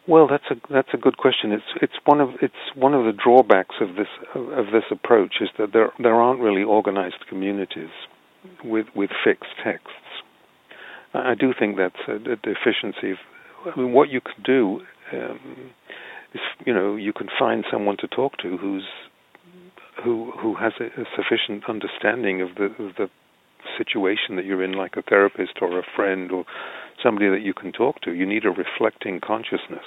[0.09, 1.53] Well, that's a that's a good question.
[1.53, 5.51] It's it's one of it's one of the drawbacks of this of this approach is
[5.59, 7.95] that there there aren't really organized communities
[8.65, 10.11] with with fixed texts.
[11.15, 13.13] I do think that's a, a deficiency.
[13.13, 13.19] Of,
[13.67, 14.81] I mean, what you can do
[15.13, 15.71] um,
[16.35, 18.89] is you know you can find someone to talk to who's
[20.03, 23.09] who who has a, a sufficient understanding of the of the
[23.77, 26.45] situation that you're in, like a therapist or a friend or
[27.03, 28.13] somebody that you can talk to.
[28.13, 29.85] You need a reflecting consciousness.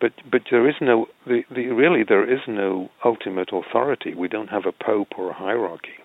[0.00, 4.14] But but there is no the, the really there is no ultimate authority.
[4.14, 5.98] We don't have a pope or a hierarchy.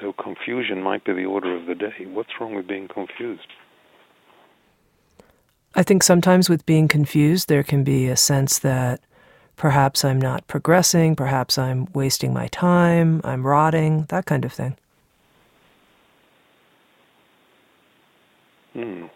[0.00, 2.06] So confusion might be the order of the day.
[2.06, 3.48] What's wrong with being confused?
[5.74, 9.00] I think sometimes with being confused, there can be a sense that
[9.58, 14.76] Perhaps I'm not progressing, perhaps I'm wasting my time, I'm rotting, that kind of thing.
[18.72, 19.06] Hmm.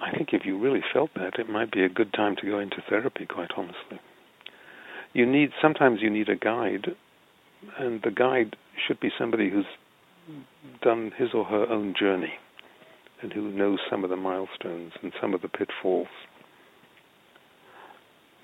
[0.00, 2.60] I think if you really felt that, it might be a good time to go
[2.60, 3.98] into therapy, quite honestly.
[5.12, 6.94] You need sometimes you need a guide,
[7.76, 8.54] and the guide
[8.86, 9.66] should be somebody who's
[10.80, 12.34] done his or her own journey
[13.22, 16.08] and who knows some of the milestones and some of the pitfalls.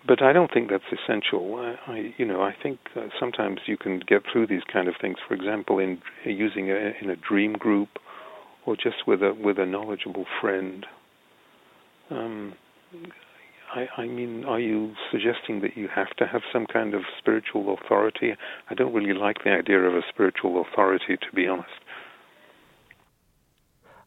[0.07, 1.57] But I don't think that's essential.
[1.57, 4.95] I, I you know, I think uh, sometimes you can get through these kind of
[5.01, 5.17] things.
[5.27, 7.89] For example, in using a, in a dream group,
[8.67, 10.87] or just with a with a knowledgeable friend.
[12.11, 12.55] Um,
[13.75, 17.77] I, I mean, are you suggesting that you have to have some kind of spiritual
[17.77, 18.33] authority?
[18.71, 21.69] I don't really like the idea of a spiritual authority, to be honest.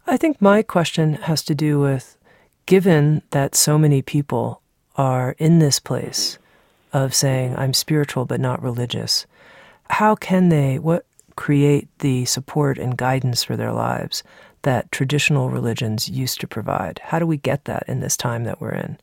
[0.07, 2.17] I think my question has to do with
[2.65, 4.61] given that so many people
[4.95, 6.37] are in this place
[6.93, 9.25] of saying, I'm spiritual but not religious,
[9.89, 14.23] how can they, what create the support and guidance for their lives
[14.63, 16.99] that traditional religions used to provide?
[17.05, 18.97] How do we get that in this time that we're in?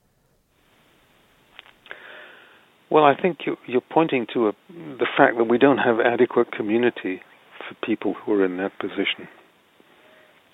[2.91, 7.21] Well, I think you're pointing to a, the fact that we don't have adequate community
[7.67, 9.27] for people who are in that position.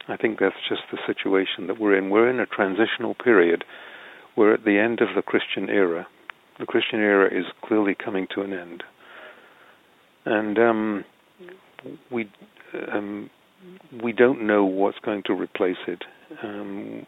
[0.09, 2.11] I think that's just the situation that we're in.
[2.11, 3.65] We're in a transitional period.
[4.37, 6.07] We're at the end of the Christian era.
[6.59, 8.83] The Christian era is clearly coming to an end,
[10.25, 11.05] and um,
[12.11, 12.31] we
[12.93, 13.31] um,
[14.03, 16.05] we don't know what's going to replace it.
[16.43, 17.07] Um,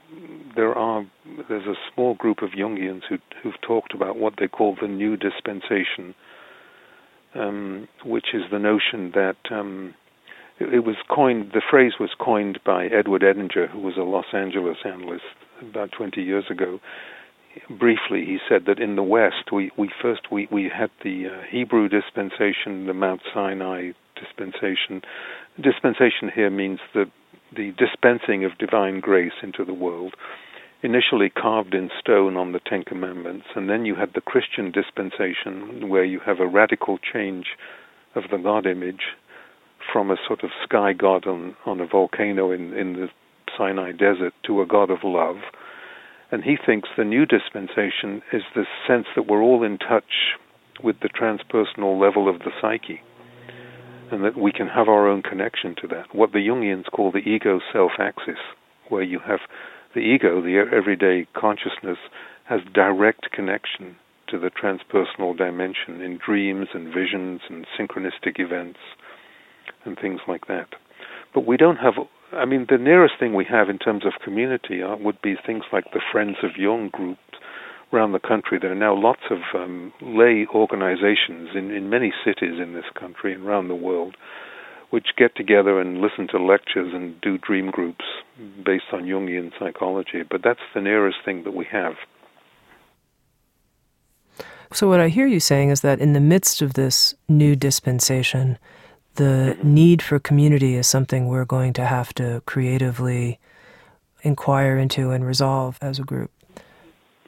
[0.57, 1.05] there are
[1.49, 5.17] there's a small group of Jungians who, who've talked about what they call the new
[5.17, 6.15] dispensation,
[7.35, 9.95] um, which is the notion that um,
[10.61, 14.79] it was coined, the phrase was coined by Edward Edinger, who was a Los Angeles
[14.85, 15.25] analyst
[15.61, 16.81] about 20 years ago.
[17.69, 21.43] Briefly, he said that in the West, we, we first we, we had the uh,
[21.49, 25.03] Hebrew dispensation, the Mount Sinai dispensation.
[25.61, 27.07] Dispensation here means the
[27.55, 30.15] the dispensing of divine grace into the world,
[30.83, 35.89] initially carved in stone on the Ten Commandments, and then you had the Christian dispensation,
[35.89, 37.47] where you have a radical change
[38.17, 39.03] of the God image
[39.95, 43.07] from a sort of sky god on, on a volcano in, in the
[43.57, 45.37] Sinai desert to a god of love.
[46.33, 50.35] And he thinks the new dispensation is the sense that we're all in touch
[50.83, 53.03] with the transpersonal level of the psyche,
[54.11, 56.13] and that we can have our own connection to that.
[56.13, 58.43] What the Jungians call the ego self axis,
[58.89, 59.41] where you have
[59.95, 61.99] the ego, the everyday consciousness,
[62.47, 63.95] has direct connection
[64.27, 68.81] to the transpersonal dimension in dreams and visions and synchronistic events
[69.85, 70.69] and things like that.
[71.33, 71.95] But we don't have,
[72.33, 75.65] I mean, the nearest thing we have in terms of community are, would be things
[75.73, 77.21] like the Friends of Jung groups
[77.93, 78.59] around the country.
[78.61, 83.33] There are now lots of um, lay organizations in, in many cities in this country
[83.33, 84.17] and around the world
[84.95, 88.05] which get together and listen to lectures and do dream groups
[88.65, 90.23] based on Jungian psychology.
[90.23, 91.95] But that's the nearest thing that we have.
[94.73, 98.57] So, what I hear you saying is that in the midst of this new dispensation,
[99.15, 103.39] the need for community is something we're going to have to creatively
[104.23, 106.31] inquire into and resolve as a group.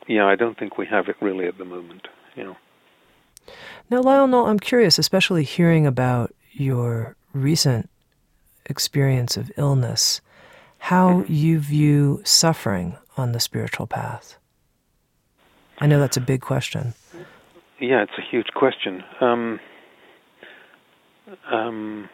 [0.06, 2.08] Yeah, I don't think we have it really at the moment.
[2.34, 2.56] You know.
[3.90, 7.88] Now, Lionel, no, I'm curious, especially hearing about your recent
[8.66, 10.20] experience of illness,
[10.78, 11.32] how mm-hmm.
[11.32, 14.36] you view suffering on the spiritual path.
[15.78, 16.94] I know that's a big question.
[17.78, 19.04] Yeah, it's a huge question.
[19.20, 19.60] Um,
[21.50, 22.08] um,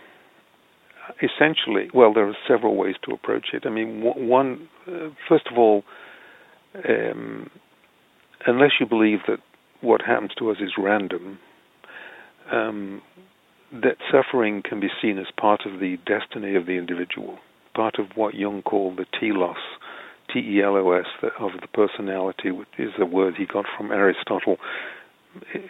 [1.23, 3.65] essentially, well, there are several ways to approach it.
[3.67, 5.85] I mean, one, uh, first of all,
[6.89, 7.51] um,
[8.47, 9.39] unless you believe that
[9.81, 11.39] what happens to us is random,
[12.51, 13.03] um,
[13.73, 17.39] that suffering can be seen as part of the destiny of the individual,
[17.75, 19.57] part of what Jung called the telos,
[20.33, 21.07] T-E-L-O-S,
[21.41, 24.57] of the personality, which is a word he got from Aristotle,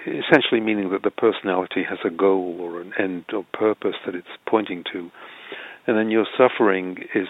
[0.07, 4.27] essentially meaning that the personality has a goal or an end or purpose that it's
[4.48, 5.11] pointing to.
[5.87, 7.29] And then your suffering is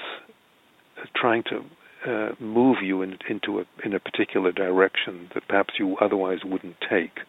[1.14, 1.64] trying to
[2.10, 6.76] uh, move you in, into a, in a particular direction that perhaps you otherwise wouldn't
[6.80, 7.20] take.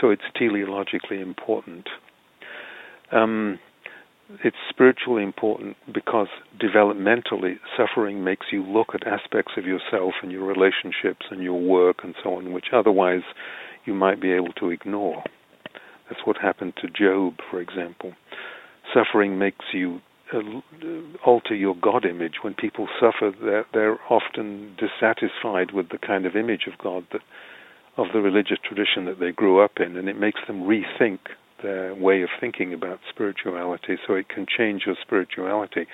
[0.00, 1.88] So it's teleologically important.
[3.10, 3.58] Um,
[4.44, 6.28] it's spiritually important because
[6.60, 11.98] developmentally, suffering makes you look at aspects of yourself and your relationships and your work
[12.04, 13.22] and so on, which otherwise
[13.88, 15.24] you might be able to ignore.
[16.08, 18.12] That's what happened to Job, for example.
[18.94, 20.00] Suffering makes you
[20.32, 20.40] uh,
[21.24, 22.34] alter your God image.
[22.42, 27.22] When people suffer, they're, they're often dissatisfied with the kind of image of God that
[27.96, 31.18] of the religious tradition that they grew up in, and it makes them rethink
[31.64, 33.96] their way of thinking about spirituality.
[34.06, 35.86] So it can change your spirituality.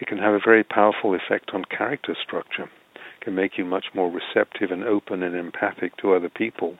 [0.00, 3.86] It can have a very powerful effect on character structure It can make you much
[3.94, 6.76] more receptive and open and empathic to other people,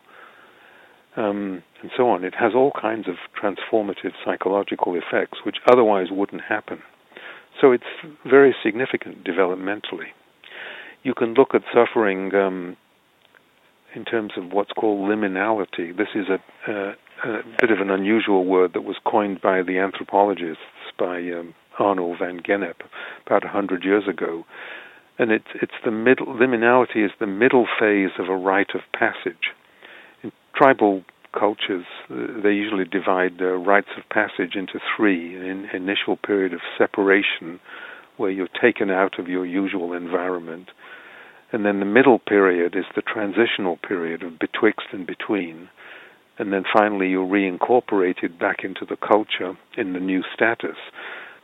[1.17, 2.25] um, and so on.
[2.25, 6.83] It has all kinds of transformative psychological effects which otherwise wouldn't happen.
[7.61, 7.85] So it's
[8.29, 10.11] very significant developmentally.
[11.03, 12.77] You can look at suffering um,
[13.95, 15.97] in terms of what's called liminality.
[15.97, 16.41] This is a,
[16.71, 16.95] a,
[17.61, 20.63] bit of an unusual word that was coined by the anthropologists,
[20.99, 22.81] by um, Arnold van Gennep,
[23.27, 24.45] about a hundred years ago.
[25.19, 29.53] And it's, it's the middle, liminality is the middle phase of a rite of passage.
[30.57, 31.03] Tribal
[31.39, 36.61] cultures, uh, they usually divide the rites of passage into three an initial period of
[36.79, 37.61] separation,
[38.17, 40.69] where you're taken out of your usual environment.
[41.53, 45.69] And then the middle period is the transitional period of betwixt and between.
[46.39, 50.77] And then finally, you're reincorporated back into the culture in the new status.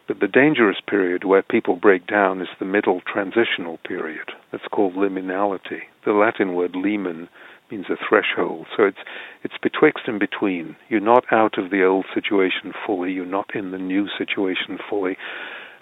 [0.09, 4.33] But the dangerous period where people break down is the middle transitional period.
[4.51, 5.83] That's called liminality.
[6.05, 7.29] The Latin word limen
[7.71, 8.67] means a threshold.
[8.77, 8.99] So it's
[9.43, 10.77] it's betwixt and between.
[10.89, 13.13] You're not out of the old situation fully.
[13.13, 15.17] You're not in the new situation fully.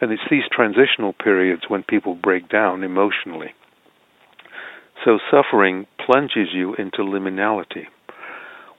[0.01, 3.53] And it's these transitional periods when people break down emotionally.
[5.05, 7.86] So suffering plunges you into liminality.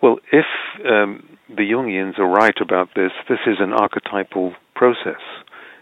[0.02, 0.46] Well, if
[0.86, 5.22] um, the Jungians are right about this, this is an archetypal process.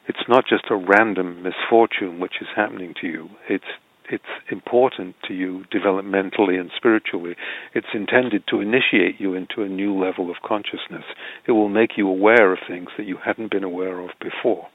[0.07, 3.29] It's not just a random misfortune which is happening to you.
[3.49, 3.65] It's
[4.09, 7.35] it's important to you developmentally and spiritually.
[7.73, 11.03] It's intended to initiate you into a new level of consciousness.
[11.45, 14.67] It will make you aware of things that you hadn't been aware of before.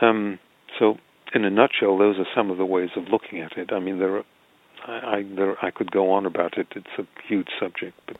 [0.00, 0.38] Um,
[0.78, 0.96] so,
[1.34, 3.72] in a nutshell, those are some of the ways of looking at it.
[3.72, 4.24] I mean, there are,
[4.86, 6.68] I, I, there, I could go on about it.
[6.74, 8.16] It's a huge subject, but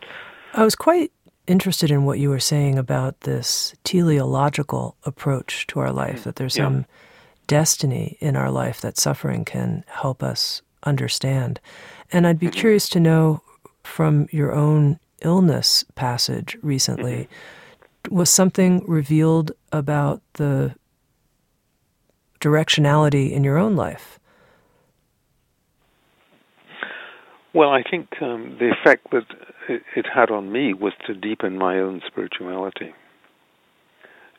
[0.55, 1.12] I was quite
[1.46, 6.24] interested in what you were saying about this teleological approach to our life.
[6.24, 6.64] That there's yeah.
[6.64, 6.86] some
[7.49, 11.61] destiny in our life that suffering can help us understand.
[12.12, 12.61] And I'd be mm-hmm.
[12.61, 13.42] curious to know
[13.82, 17.28] from your own illness passage recently
[18.05, 18.14] mm-hmm.
[18.14, 20.74] was something revealed about the
[22.40, 24.18] directionality in your own life?
[27.55, 29.24] Well, I think um, the effect that
[29.68, 32.94] it, it, had on me was to deepen my own spirituality.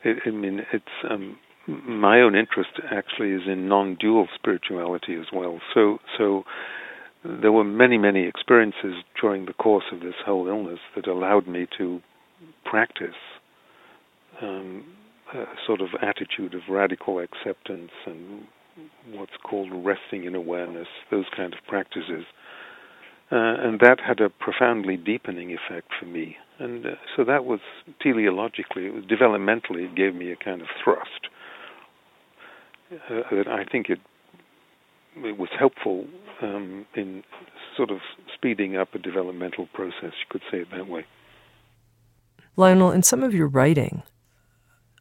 [0.03, 1.37] It, I mean, it's um,
[1.69, 5.59] my own interest actually is in non-dual spirituality as well.
[5.73, 6.43] So, so
[7.23, 11.67] there were many, many experiences during the course of this whole illness that allowed me
[11.77, 12.01] to
[12.65, 13.15] practice
[14.41, 14.85] um,
[15.33, 18.43] a sort of attitude of radical acceptance and
[19.13, 22.25] what's called resting in awareness, those kind of practices.
[23.31, 26.35] Uh, and that had a profoundly deepening effect for me.
[26.57, 27.59] And uh, so that was
[28.03, 31.27] teleologically, it was developmentally, it gave me a kind of thrust
[32.89, 33.99] that I think it
[35.17, 36.05] it was helpful
[36.41, 37.23] um, in
[37.75, 37.99] sort of
[38.33, 40.13] speeding up a developmental process.
[40.13, 41.05] You could say it that way.
[42.55, 44.03] Lionel, in some of your writing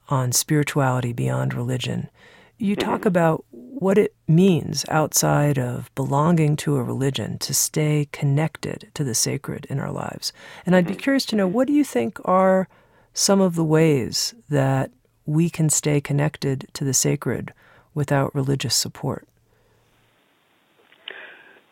[0.08, 2.08] on spirituality beyond religion,
[2.56, 2.88] you mm-hmm.
[2.88, 9.04] talk about what it means outside of belonging to a religion to stay connected to
[9.04, 10.32] the sacred in our lives.
[10.66, 11.00] And I'd be mm-hmm.
[11.00, 12.68] curious to know what do you think are
[13.12, 14.90] some of the ways that
[15.26, 17.52] we can stay connected to the sacred
[17.98, 19.26] without religious support?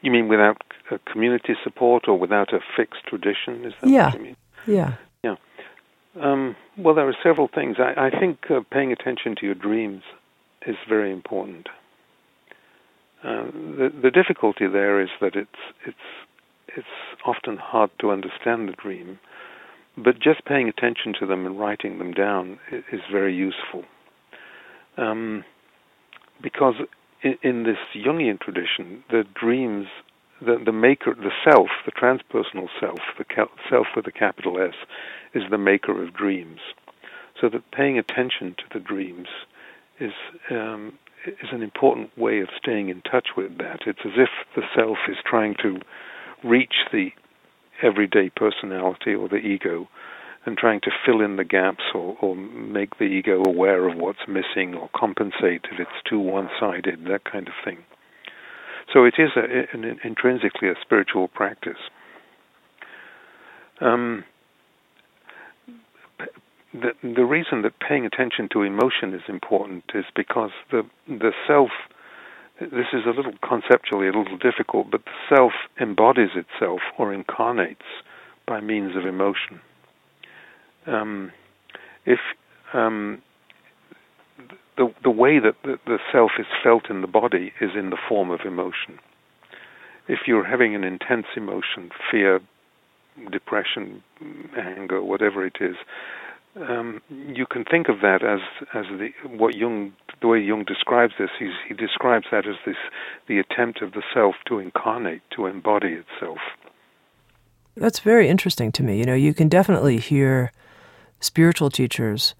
[0.03, 0.61] You mean without
[1.11, 3.65] community support or without a fixed tradition?
[3.65, 4.07] Is that yeah.
[4.07, 4.37] what you mean?
[4.67, 4.95] Yeah.
[5.23, 5.37] Yeah.
[6.21, 7.77] Um, well, there are several things.
[7.79, 10.03] I, I think uh, paying attention to your dreams
[10.67, 11.69] is very important.
[13.23, 13.47] Uh,
[13.79, 16.07] the, the difficulty there is that it's it's
[16.77, 16.87] it's
[17.25, 19.19] often hard to understand the dream,
[19.97, 23.85] but just paying attention to them and writing them down is, is very useful.
[24.97, 25.45] Um,
[26.43, 26.75] because
[27.23, 29.87] in, in, this Jungian tradition, the dreams,
[30.41, 33.25] the, the maker, the self, the transpersonal self, the
[33.69, 34.75] self with a capital S,
[35.35, 36.61] is the maker of dreams.
[37.41, 39.29] So that paying attention to the dreams
[40.01, 40.13] is
[40.51, 43.81] um, is an important way of staying in touch with that.
[43.87, 45.81] It's as if the self is trying to
[46.45, 47.11] reach the
[47.83, 49.89] everyday personality or the ego
[50.47, 54.27] and trying to fill in the gaps or, or make the ego aware of what's
[54.29, 57.79] missing or compensate if it's too one-sided, that kind of thing.
[58.95, 61.91] So it is a, an, intrinsically a spiritual practice.
[63.81, 64.25] Um,
[66.73, 71.71] the, the reason that paying attention to emotion is important is because the the self
[72.61, 77.85] this is a little conceptually a little difficult, but the self embodies itself or incarnates
[78.47, 79.61] by means of emotion
[80.87, 81.33] um,
[82.05, 82.21] if
[82.73, 83.23] um,
[84.77, 87.99] the the way that the, the self is felt in the body is in the
[88.09, 88.99] form of emotion.
[90.09, 92.41] If you're having an intense emotion, fear,
[93.31, 94.05] depression,
[94.57, 95.75] anger, whatever it is,
[96.57, 98.41] um, you can think of that as
[98.73, 101.31] as the what Jung the way Jung describes this.
[101.39, 102.77] He describes that as this
[103.29, 106.39] the attempt of the self to incarnate, to embody itself.
[107.77, 108.99] That's very interesting to me.
[108.99, 110.51] You know, you can definitely hear
[111.21, 112.35] spiritual teachers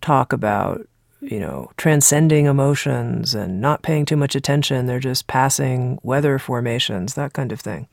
[0.00, 0.86] talk about
[1.20, 4.86] you know transcending emotions and not paying too much attention.
[4.86, 7.88] They're just passing weather formations, that kind of thing.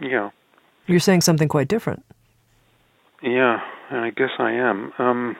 [0.00, 0.30] Yeah.
[0.86, 2.04] You're saying something quite different.
[3.22, 4.92] Yeah, I guess I am.
[4.98, 5.36] Um,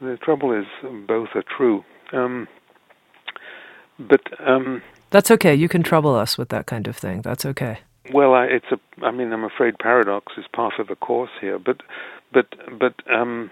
[0.00, 0.66] the trouble is,
[1.06, 1.84] both are true.
[2.12, 2.48] Um,
[3.98, 5.54] but um, that's okay.
[5.54, 7.22] You can trouble us with that kind of thing.
[7.22, 7.80] That's okay.
[8.12, 9.04] Well, I, it's a.
[9.04, 11.58] I mean, I'm afraid paradox is part of the course here.
[11.58, 11.82] But,
[12.32, 12.46] but,
[12.78, 13.50] but, um,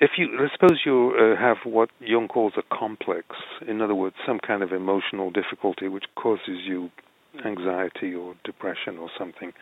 [0.00, 3.28] if you let's suppose you uh, have what Jung calls a complex,
[3.66, 6.90] in other words, some kind of emotional difficulty which causes you
[7.44, 9.52] anxiety or depression or something.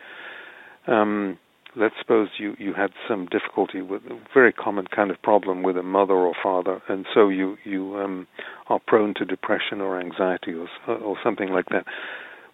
[0.87, 1.37] Um,
[1.75, 5.77] let's suppose you, you had some difficulty with a very common kind of problem with
[5.77, 8.27] a mother or father, and so you you um,
[8.69, 11.85] are prone to depression or anxiety or or something like that.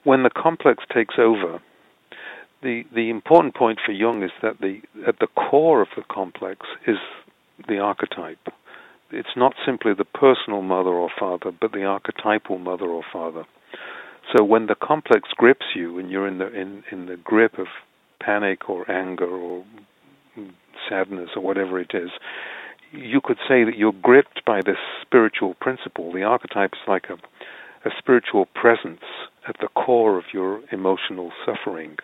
[0.03, 1.59] When the complex takes over,
[2.61, 6.65] the the important point for Jung is that the at the core of the complex
[6.87, 6.97] is
[7.67, 8.47] the archetype.
[9.11, 13.45] It's not simply the personal mother or father, but the archetypal mother or father.
[14.35, 17.67] So when the complex grips you and you're in the in, in the grip of
[18.21, 19.65] panic or anger or
[20.87, 22.09] sadness or whatever it is,
[22.91, 26.11] you could say that you're gripped by this spiritual principle.
[26.11, 27.13] The archetype is like a,
[27.87, 29.03] a spiritual presence
[29.47, 31.97] at the core of your emotional suffering.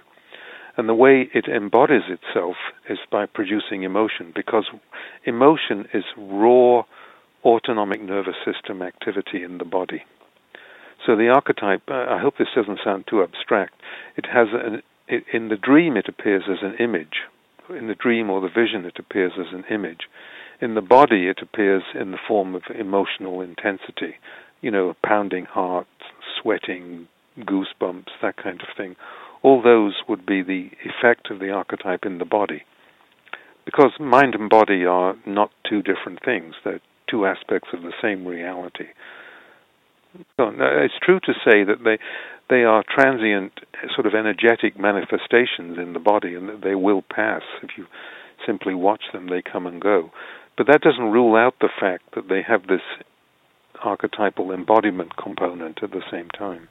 [0.77, 2.55] And the way it embodies itself
[2.89, 4.65] is by producing emotion, because
[5.23, 6.83] emotion is raw
[7.45, 10.03] autonomic nervous system activity in the body.
[11.05, 13.75] So the archetype, uh, I hope this doesn't sound too abstract,
[14.17, 17.21] it has an it, in the dream it appears as an image.
[17.69, 20.09] In the dream or the vision it appears as an image.
[20.61, 24.15] In the body it appears in the form of emotional intensity,
[24.61, 25.87] you know, pounding heart,
[26.41, 27.07] sweating,
[27.39, 28.95] goosebumps, that kind of thing.
[29.45, 32.63] All those would be the effect of the archetype in the body.
[33.63, 38.25] Because mind and body are not two different things, they're two aspects of the same
[38.25, 38.87] reality.
[40.37, 41.99] So, it's true to say that they
[42.49, 43.53] they are transient,
[43.93, 47.43] sort of energetic manifestations in the body, and that they will pass.
[47.61, 47.85] If you
[48.47, 50.09] simply watch them, they come and go.
[50.57, 52.81] But that doesn't rule out the fact that they have this
[53.83, 56.67] archetypal embodiment component at the same time.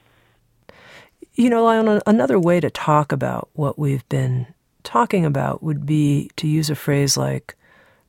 [1.37, 4.47] You know, Lionel, another way to talk about what we've been
[4.85, 7.57] talking about would be to use a phrase like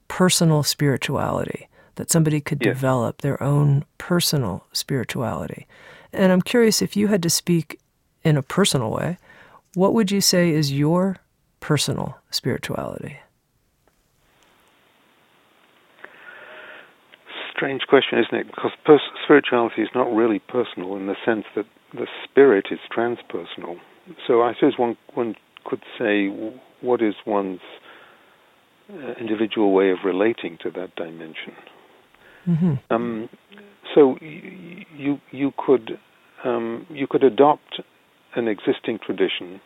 [0.08, 2.76] personal spirituality, that somebody could yes.
[2.76, 5.66] develop their own personal spirituality.
[6.14, 7.80] And I'm curious if you had to speak
[8.24, 9.18] in a personal way,
[9.74, 11.18] what would you say is your
[11.62, 13.18] personal spirituality?
[17.56, 18.48] Strange question, isn't it?
[18.48, 21.66] Because pers- spirituality is not really personal in the sense that
[21.96, 23.78] the spirit is transpersonal.
[24.28, 26.28] So I suppose one one could say,
[26.82, 27.60] what is one's
[28.90, 31.56] uh, individual way of relating to that dimension?
[32.48, 32.94] Mm-hmm.
[32.94, 33.30] Um,
[33.96, 35.98] so you you could
[36.44, 37.82] um, you could adopt
[38.36, 39.60] an existing tradition,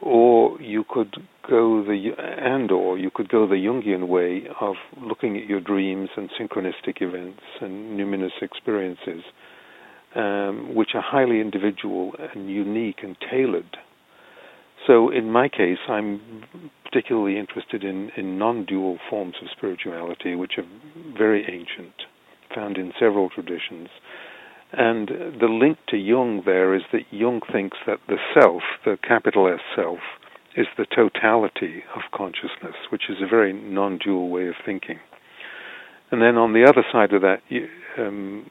[0.00, 1.14] or you could
[1.48, 6.08] go the and or you could go the Jungian way of looking at your dreams
[6.16, 9.22] and synchronistic events and numinous experiences,
[10.16, 13.76] um, which are highly individual and unique and tailored.
[14.86, 20.66] So in my case, I'm particularly interested in, in non-dual forms of spirituality, which are
[21.16, 21.94] very ancient
[22.54, 23.88] found in several traditions.
[24.72, 25.08] And
[25.40, 29.60] the link to Jung there is that Jung thinks that the self, the capital S
[29.74, 29.98] self,
[30.56, 34.98] is the totality of consciousness, which is a very non dual way of thinking.
[36.10, 37.40] And then on the other side of that,
[37.98, 38.48] um,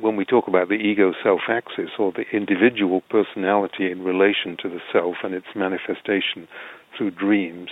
[0.00, 4.68] when we talk about the ego self axis or the individual personality in relation to
[4.68, 6.48] the self and its manifestation
[6.96, 7.68] through dreams,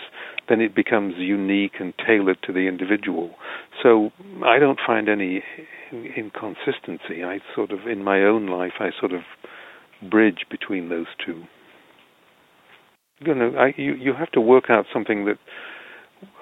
[0.48, 3.34] then it becomes unique and tailored to the individual.
[3.82, 4.10] So
[4.44, 5.42] I don't find any
[5.92, 7.24] inconsistency.
[7.24, 9.22] I sort of, in my own life, I sort of
[10.08, 11.42] bridge between those two.
[13.20, 15.38] You know, I, you you have to work out something that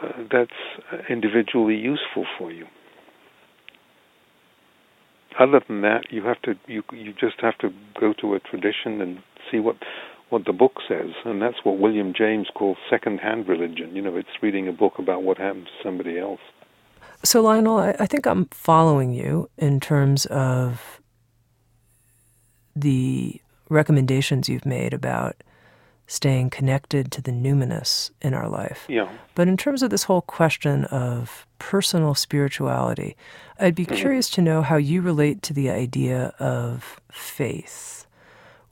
[0.03, 2.67] uh, that's individually useful for you.
[5.39, 9.01] Other than that, you have to you you just have to go to a tradition
[9.01, 9.19] and
[9.51, 9.77] see what
[10.29, 13.95] what the book says, and that's what William James calls second-hand religion.
[13.95, 16.41] You know, it's reading a book about what happened to somebody else.
[17.23, 21.01] So, Lionel, I, I think I'm following you in terms of
[22.75, 25.37] the recommendations you've made about
[26.07, 28.85] staying connected to the numinous in our life.
[28.89, 29.11] Yeah.
[29.35, 33.17] But in terms of this whole question of personal spirituality,
[33.59, 33.95] I'd be mm-hmm.
[33.95, 38.07] curious to know how you relate to the idea of faith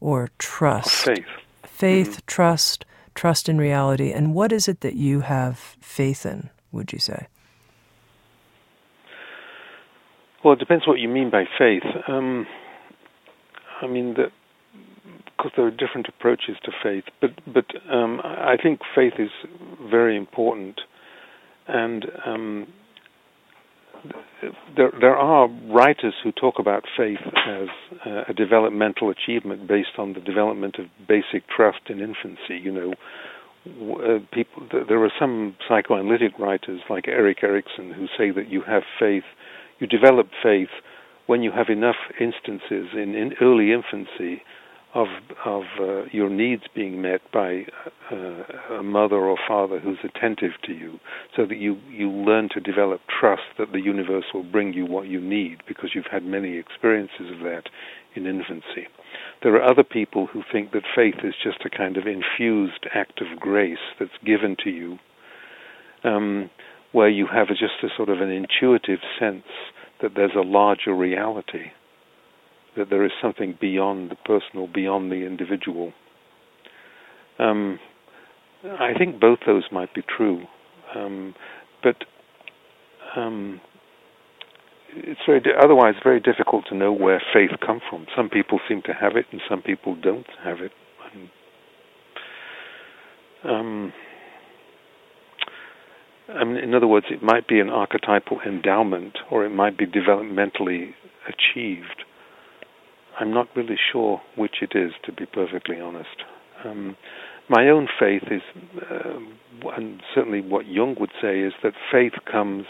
[0.01, 0.91] or trust.
[0.91, 1.25] faith.
[1.65, 2.27] Faith, mm-hmm.
[2.27, 4.13] trust, trust in reality.
[4.13, 7.27] And what is it that you have faith in, would you say?
[10.43, 11.85] Well, it depends what you mean by faith.
[12.09, 12.47] Um,
[13.83, 14.31] I mean, the,
[15.41, 17.05] because there are different approaches to faith.
[17.21, 19.31] But but um, I think faith is
[19.91, 20.81] very important,
[21.67, 22.67] and um,
[24.77, 27.69] there there are writers who talk about faith as
[28.05, 32.59] uh, a developmental achievement based on the development of basic trust in infancy.
[32.63, 32.95] You know.
[33.63, 38.85] Uh, people, there are some psychoanalytic writers like Erik Erikson who say that you have
[38.99, 39.25] faith,
[39.81, 40.71] you develop faith
[41.27, 44.43] when you have enough instances in, in early infancy
[44.95, 45.07] of
[45.45, 47.65] of uh, your needs being met by
[48.11, 50.99] uh, a mother or father who's attentive to you,
[51.37, 55.07] so that you you learn to develop trust that the universe will bring you what
[55.07, 57.65] you need because you've had many experiences of that
[58.17, 58.89] in infancy.
[59.43, 63.21] There are other people who think that faith is just a kind of infused act
[63.21, 64.99] of grace that's given to you,
[66.03, 66.51] um,
[66.93, 69.45] where you have just a sort of an intuitive sense
[70.03, 71.71] that there's a larger reality
[72.81, 75.93] that there is something beyond the personal, beyond the individual.
[77.39, 77.79] Um,
[78.65, 80.45] I think both those might be true,
[80.95, 81.35] um,
[81.83, 81.97] but
[83.17, 83.61] um,
[84.95, 88.07] it's very di- otherwise very difficult to know where faith comes from.
[88.17, 90.73] Some people seem to have it, and some people don't have it.
[93.45, 93.93] Um,
[96.29, 99.87] I mean, in other words, it might be an archetypal endowment, or it might be
[99.87, 100.95] developmentally
[101.27, 102.00] achieved.
[103.21, 106.25] I'm not really sure which it is, to be perfectly honest.
[106.65, 106.97] Um,
[107.51, 108.43] my own faith is,
[108.91, 112.65] uh, and certainly what Jung would say, is that faith comes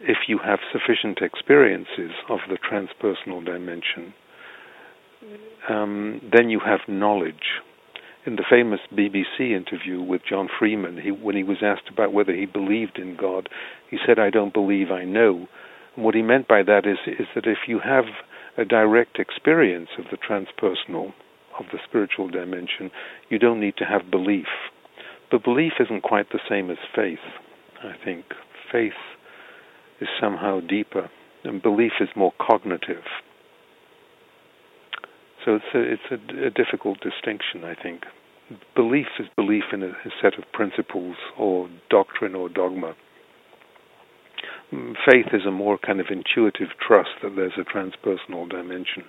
[0.00, 4.12] if you have sufficient experiences of the transpersonal dimension.
[5.70, 7.62] Um, then you have knowledge.
[8.26, 12.34] In the famous BBC interview with John Freeman, he, when he was asked about whether
[12.34, 13.48] he believed in God,
[13.90, 15.46] he said, "I don't believe, I know."
[15.94, 18.04] And what he meant by that is, is that if you have
[18.56, 21.12] a direct experience of the transpersonal,
[21.58, 22.90] of the spiritual dimension,
[23.28, 24.46] you don't need to have belief.
[25.30, 27.18] But belief isn't quite the same as faith,
[27.82, 28.26] I think.
[28.70, 28.92] Faith
[30.00, 31.10] is somehow deeper,
[31.44, 33.04] and belief is more cognitive.
[35.44, 38.02] So it's a, it's a, a difficult distinction, I think.
[38.74, 42.94] Belief is belief in a, a set of principles or doctrine or dogma
[45.08, 49.04] faith is a more kind of intuitive trust that there's a transpersonal dimension.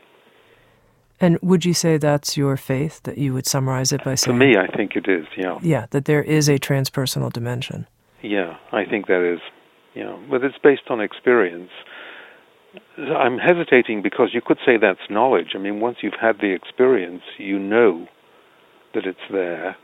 [1.20, 4.38] And would you say that's your faith, that you would summarize it by saying?
[4.38, 5.58] For me, I think it is, yeah.
[5.62, 7.88] Yeah, that there is a transpersonal dimension.
[8.22, 9.40] Yeah, I think that is,
[9.94, 10.18] yeah.
[10.30, 11.72] But it's based on experience.
[12.98, 15.52] I'm hesitating because you could say that's knowledge.
[15.56, 18.08] I mean, once you've had the experience, you know
[18.94, 19.78] that it's there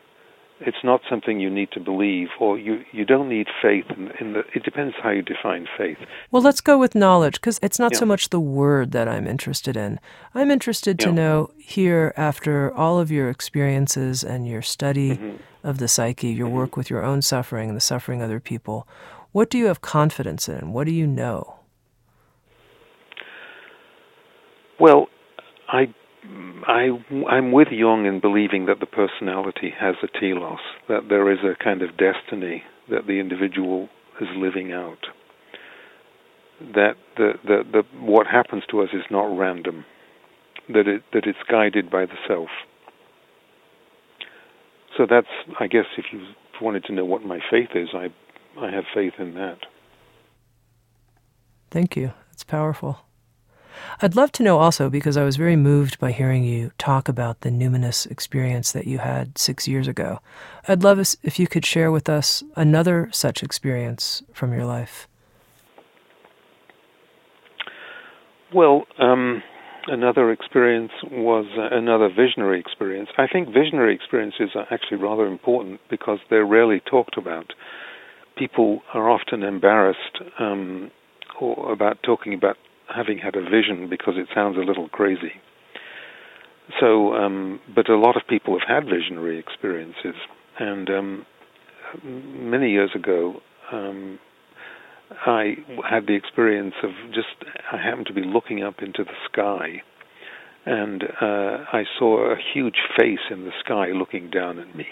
[0.66, 4.34] it's not something you need to believe or you, you don't need faith in, in
[4.34, 5.98] the it depends how you define faith
[6.30, 8.00] well let's go with knowledge because it's not yeah.
[8.00, 10.00] so much the word that i'm interested in
[10.34, 15.36] i'm interested to know here after all of your experiences and your study mm-hmm.
[15.64, 16.58] of the psyche your mm-hmm.
[16.58, 18.88] work with your own suffering and the suffering of other people
[19.32, 21.56] what do you have confidence in what do you know
[24.80, 25.08] well
[25.70, 25.92] i
[26.24, 26.90] I,
[27.30, 31.62] I'm with Jung in believing that the personality has a telos, that there is a
[31.62, 35.00] kind of destiny that the individual is living out.
[36.60, 39.84] That the, the, the, what happens to us is not random,
[40.70, 42.50] that, it, that it's guided by the self.
[44.96, 45.28] So that's,
[45.60, 46.22] I guess, if you
[46.62, 48.10] wanted to know what my faith is, I,
[48.60, 49.58] I have faith in that.
[51.72, 52.14] Thank you.
[52.32, 53.06] It's powerful.
[54.02, 57.42] I'd love to know also, because I was very moved by hearing you talk about
[57.42, 60.20] the numinous experience that you had six years ago.
[60.68, 65.08] I'd love if you could share with us another such experience from your life.
[68.54, 69.44] Well, um,
[69.88, 73.10] another experience was uh, another visionary experience.
[73.18, 77.54] I think visionary experiences are actually rather important because they're rarely talked about.
[78.38, 80.92] People are often embarrassed um,
[81.42, 82.58] about talking about
[82.96, 85.34] having had a vision because it sounds a little crazy.
[86.80, 90.16] So, um, but a lot of people have had visionary experiences,
[90.60, 91.26] and um,
[92.04, 94.20] many years ago, um,
[95.26, 95.56] I
[95.90, 97.28] had the experience of just,
[97.72, 99.82] I happened to be looking up into the sky,
[100.66, 104.88] and uh, I saw a huge face in the sky looking down at me.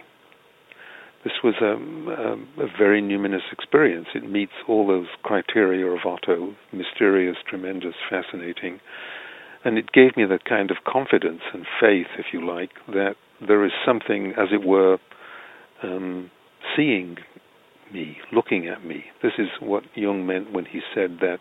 [1.24, 4.08] This was a, a, a very numinous experience.
[4.16, 8.80] It meets all those criteria of Otto mysterious, tremendous, fascinating.
[9.66, 13.16] And it gave me that kind of confidence and faith, if you like, that
[13.46, 14.98] there is something, as it were,
[15.84, 16.32] um,
[16.76, 17.18] seeing
[17.94, 19.06] me, looking at me.
[19.22, 21.40] This is what Jung meant when he said that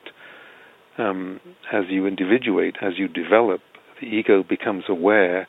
[1.00, 1.40] um,
[1.72, 3.60] as you individuate, as you develop,
[4.00, 5.46] the ego becomes aware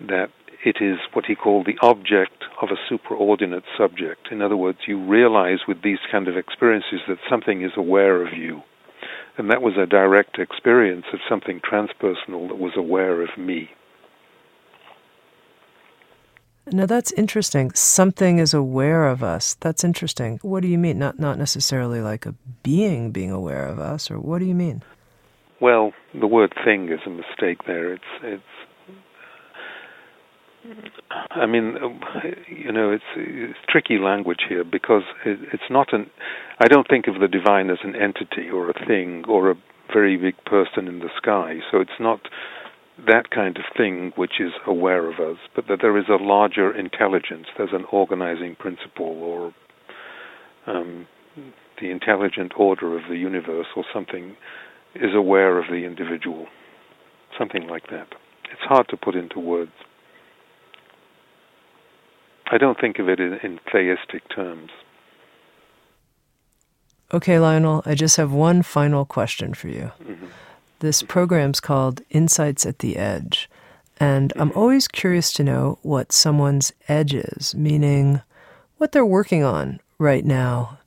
[0.00, 0.30] that
[0.64, 4.28] it is what he called the object of a superordinate subject.
[4.30, 8.32] In other words, you realize with these kind of experiences that something is aware of
[8.32, 8.62] you.
[9.36, 13.70] And that was a direct experience of something transpersonal that was aware of me.
[16.72, 17.72] Now that's interesting.
[17.72, 19.54] Something is aware of us.
[19.60, 20.38] That's interesting.
[20.40, 20.98] What do you mean?
[20.98, 24.82] Not not necessarily like a being being aware of us, or what do you mean?
[25.60, 27.92] Well, the word "thing" is a mistake there.
[27.92, 28.42] It's it's.
[31.30, 31.76] I mean,
[32.48, 36.10] you know, it's, it's tricky language here because it, it's not an.
[36.58, 39.54] I don't think of the divine as an entity or a thing or a
[39.92, 41.58] very big person in the sky.
[41.70, 42.20] So it's not
[43.06, 46.72] that kind of thing which is aware of us, but that there is a larger
[46.72, 49.54] intelligence, there's an organizing principle, or
[50.66, 51.06] um,
[51.80, 54.36] the intelligent order of the universe, or something
[54.94, 56.46] is aware of the individual.
[57.36, 58.06] Something like that.
[58.52, 59.72] It's hard to put into words.
[62.50, 64.70] I don't think of it in, in theistic terms.
[67.12, 69.92] Okay, Lionel, I just have one final question for you.
[70.02, 70.26] Mm-hmm.
[70.80, 73.48] This program's called Insights at the Edge.
[73.98, 78.20] And I'm always curious to know what someone's edge is, meaning
[78.78, 80.78] what they're working on right now,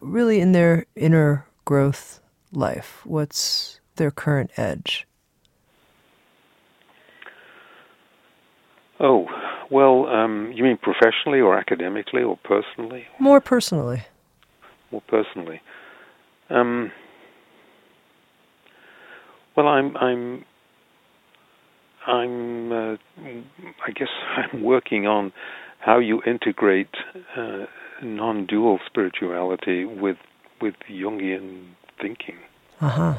[0.00, 2.20] really in their inner growth
[2.52, 3.02] life.
[3.04, 5.06] What's their current edge?
[8.98, 9.28] Oh,
[9.70, 13.06] well, um, you mean professionally or academically or personally?
[13.18, 14.04] More personally.
[14.90, 15.60] More personally.
[16.50, 16.90] Um,
[19.56, 20.44] well, I'm I'm
[22.06, 22.96] I'm uh,
[23.86, 25.32] I guess I'm working on
[25.80, 26.94] how you integrate
[27.36, 27.66] uh,
[28.02, 30.16] non-dual spirituality with
[30.60, 31.66] with Jungian
[32.00, 32.36] thinking.
[32.80, 33.18] Uh-huh.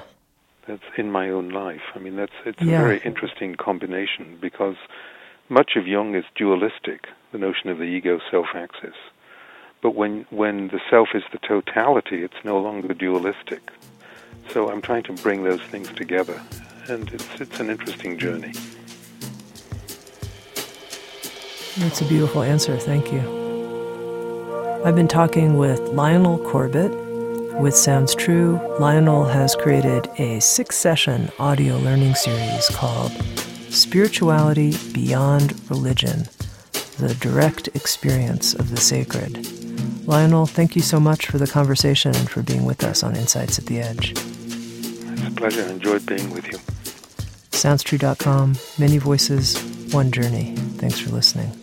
[0.67, 1.81] That's in my own life.
[1.95, 2.79] I mean, that's it's yeah.
[2.79, 4.75] a very interesting combination because
[5.49, 8.95] much of Jung is dualistic, the notion of the ego self-axis.
[9.81, 13.61] But when when the self is the totality, it's no longer dualistic.
[14.49, 16.41] So I'm trying to bring those things together,
[16.87, 18.53] and it's, it's an interesting journey.
[21.77, 22.77] That's a beautiful answer.
[22.77, 23.21] Thank you.
[24.83, 26.91] I've been talking with Lionel Corbett.
[27.61, 33.11] With Sounds True, Lionel has created a six session audio learning series called
[33.69, 36.27] Spirituality Beyond Religion
[36.97, 39.47] The Direct Experience of the Sacred.
[40.07, 43.59] Lionel, thank you so much for the conversation and for being with us on Insights
[43.59, 45.63] at the Edge It's a pleasure.
[45.63, 46.57] I enjoyed being with you.
[47.51, 49.61] SoundsTrue.com, many voices,
[49.93, 50.55] one journey.
[50.77, 51.58] Thanks for listening.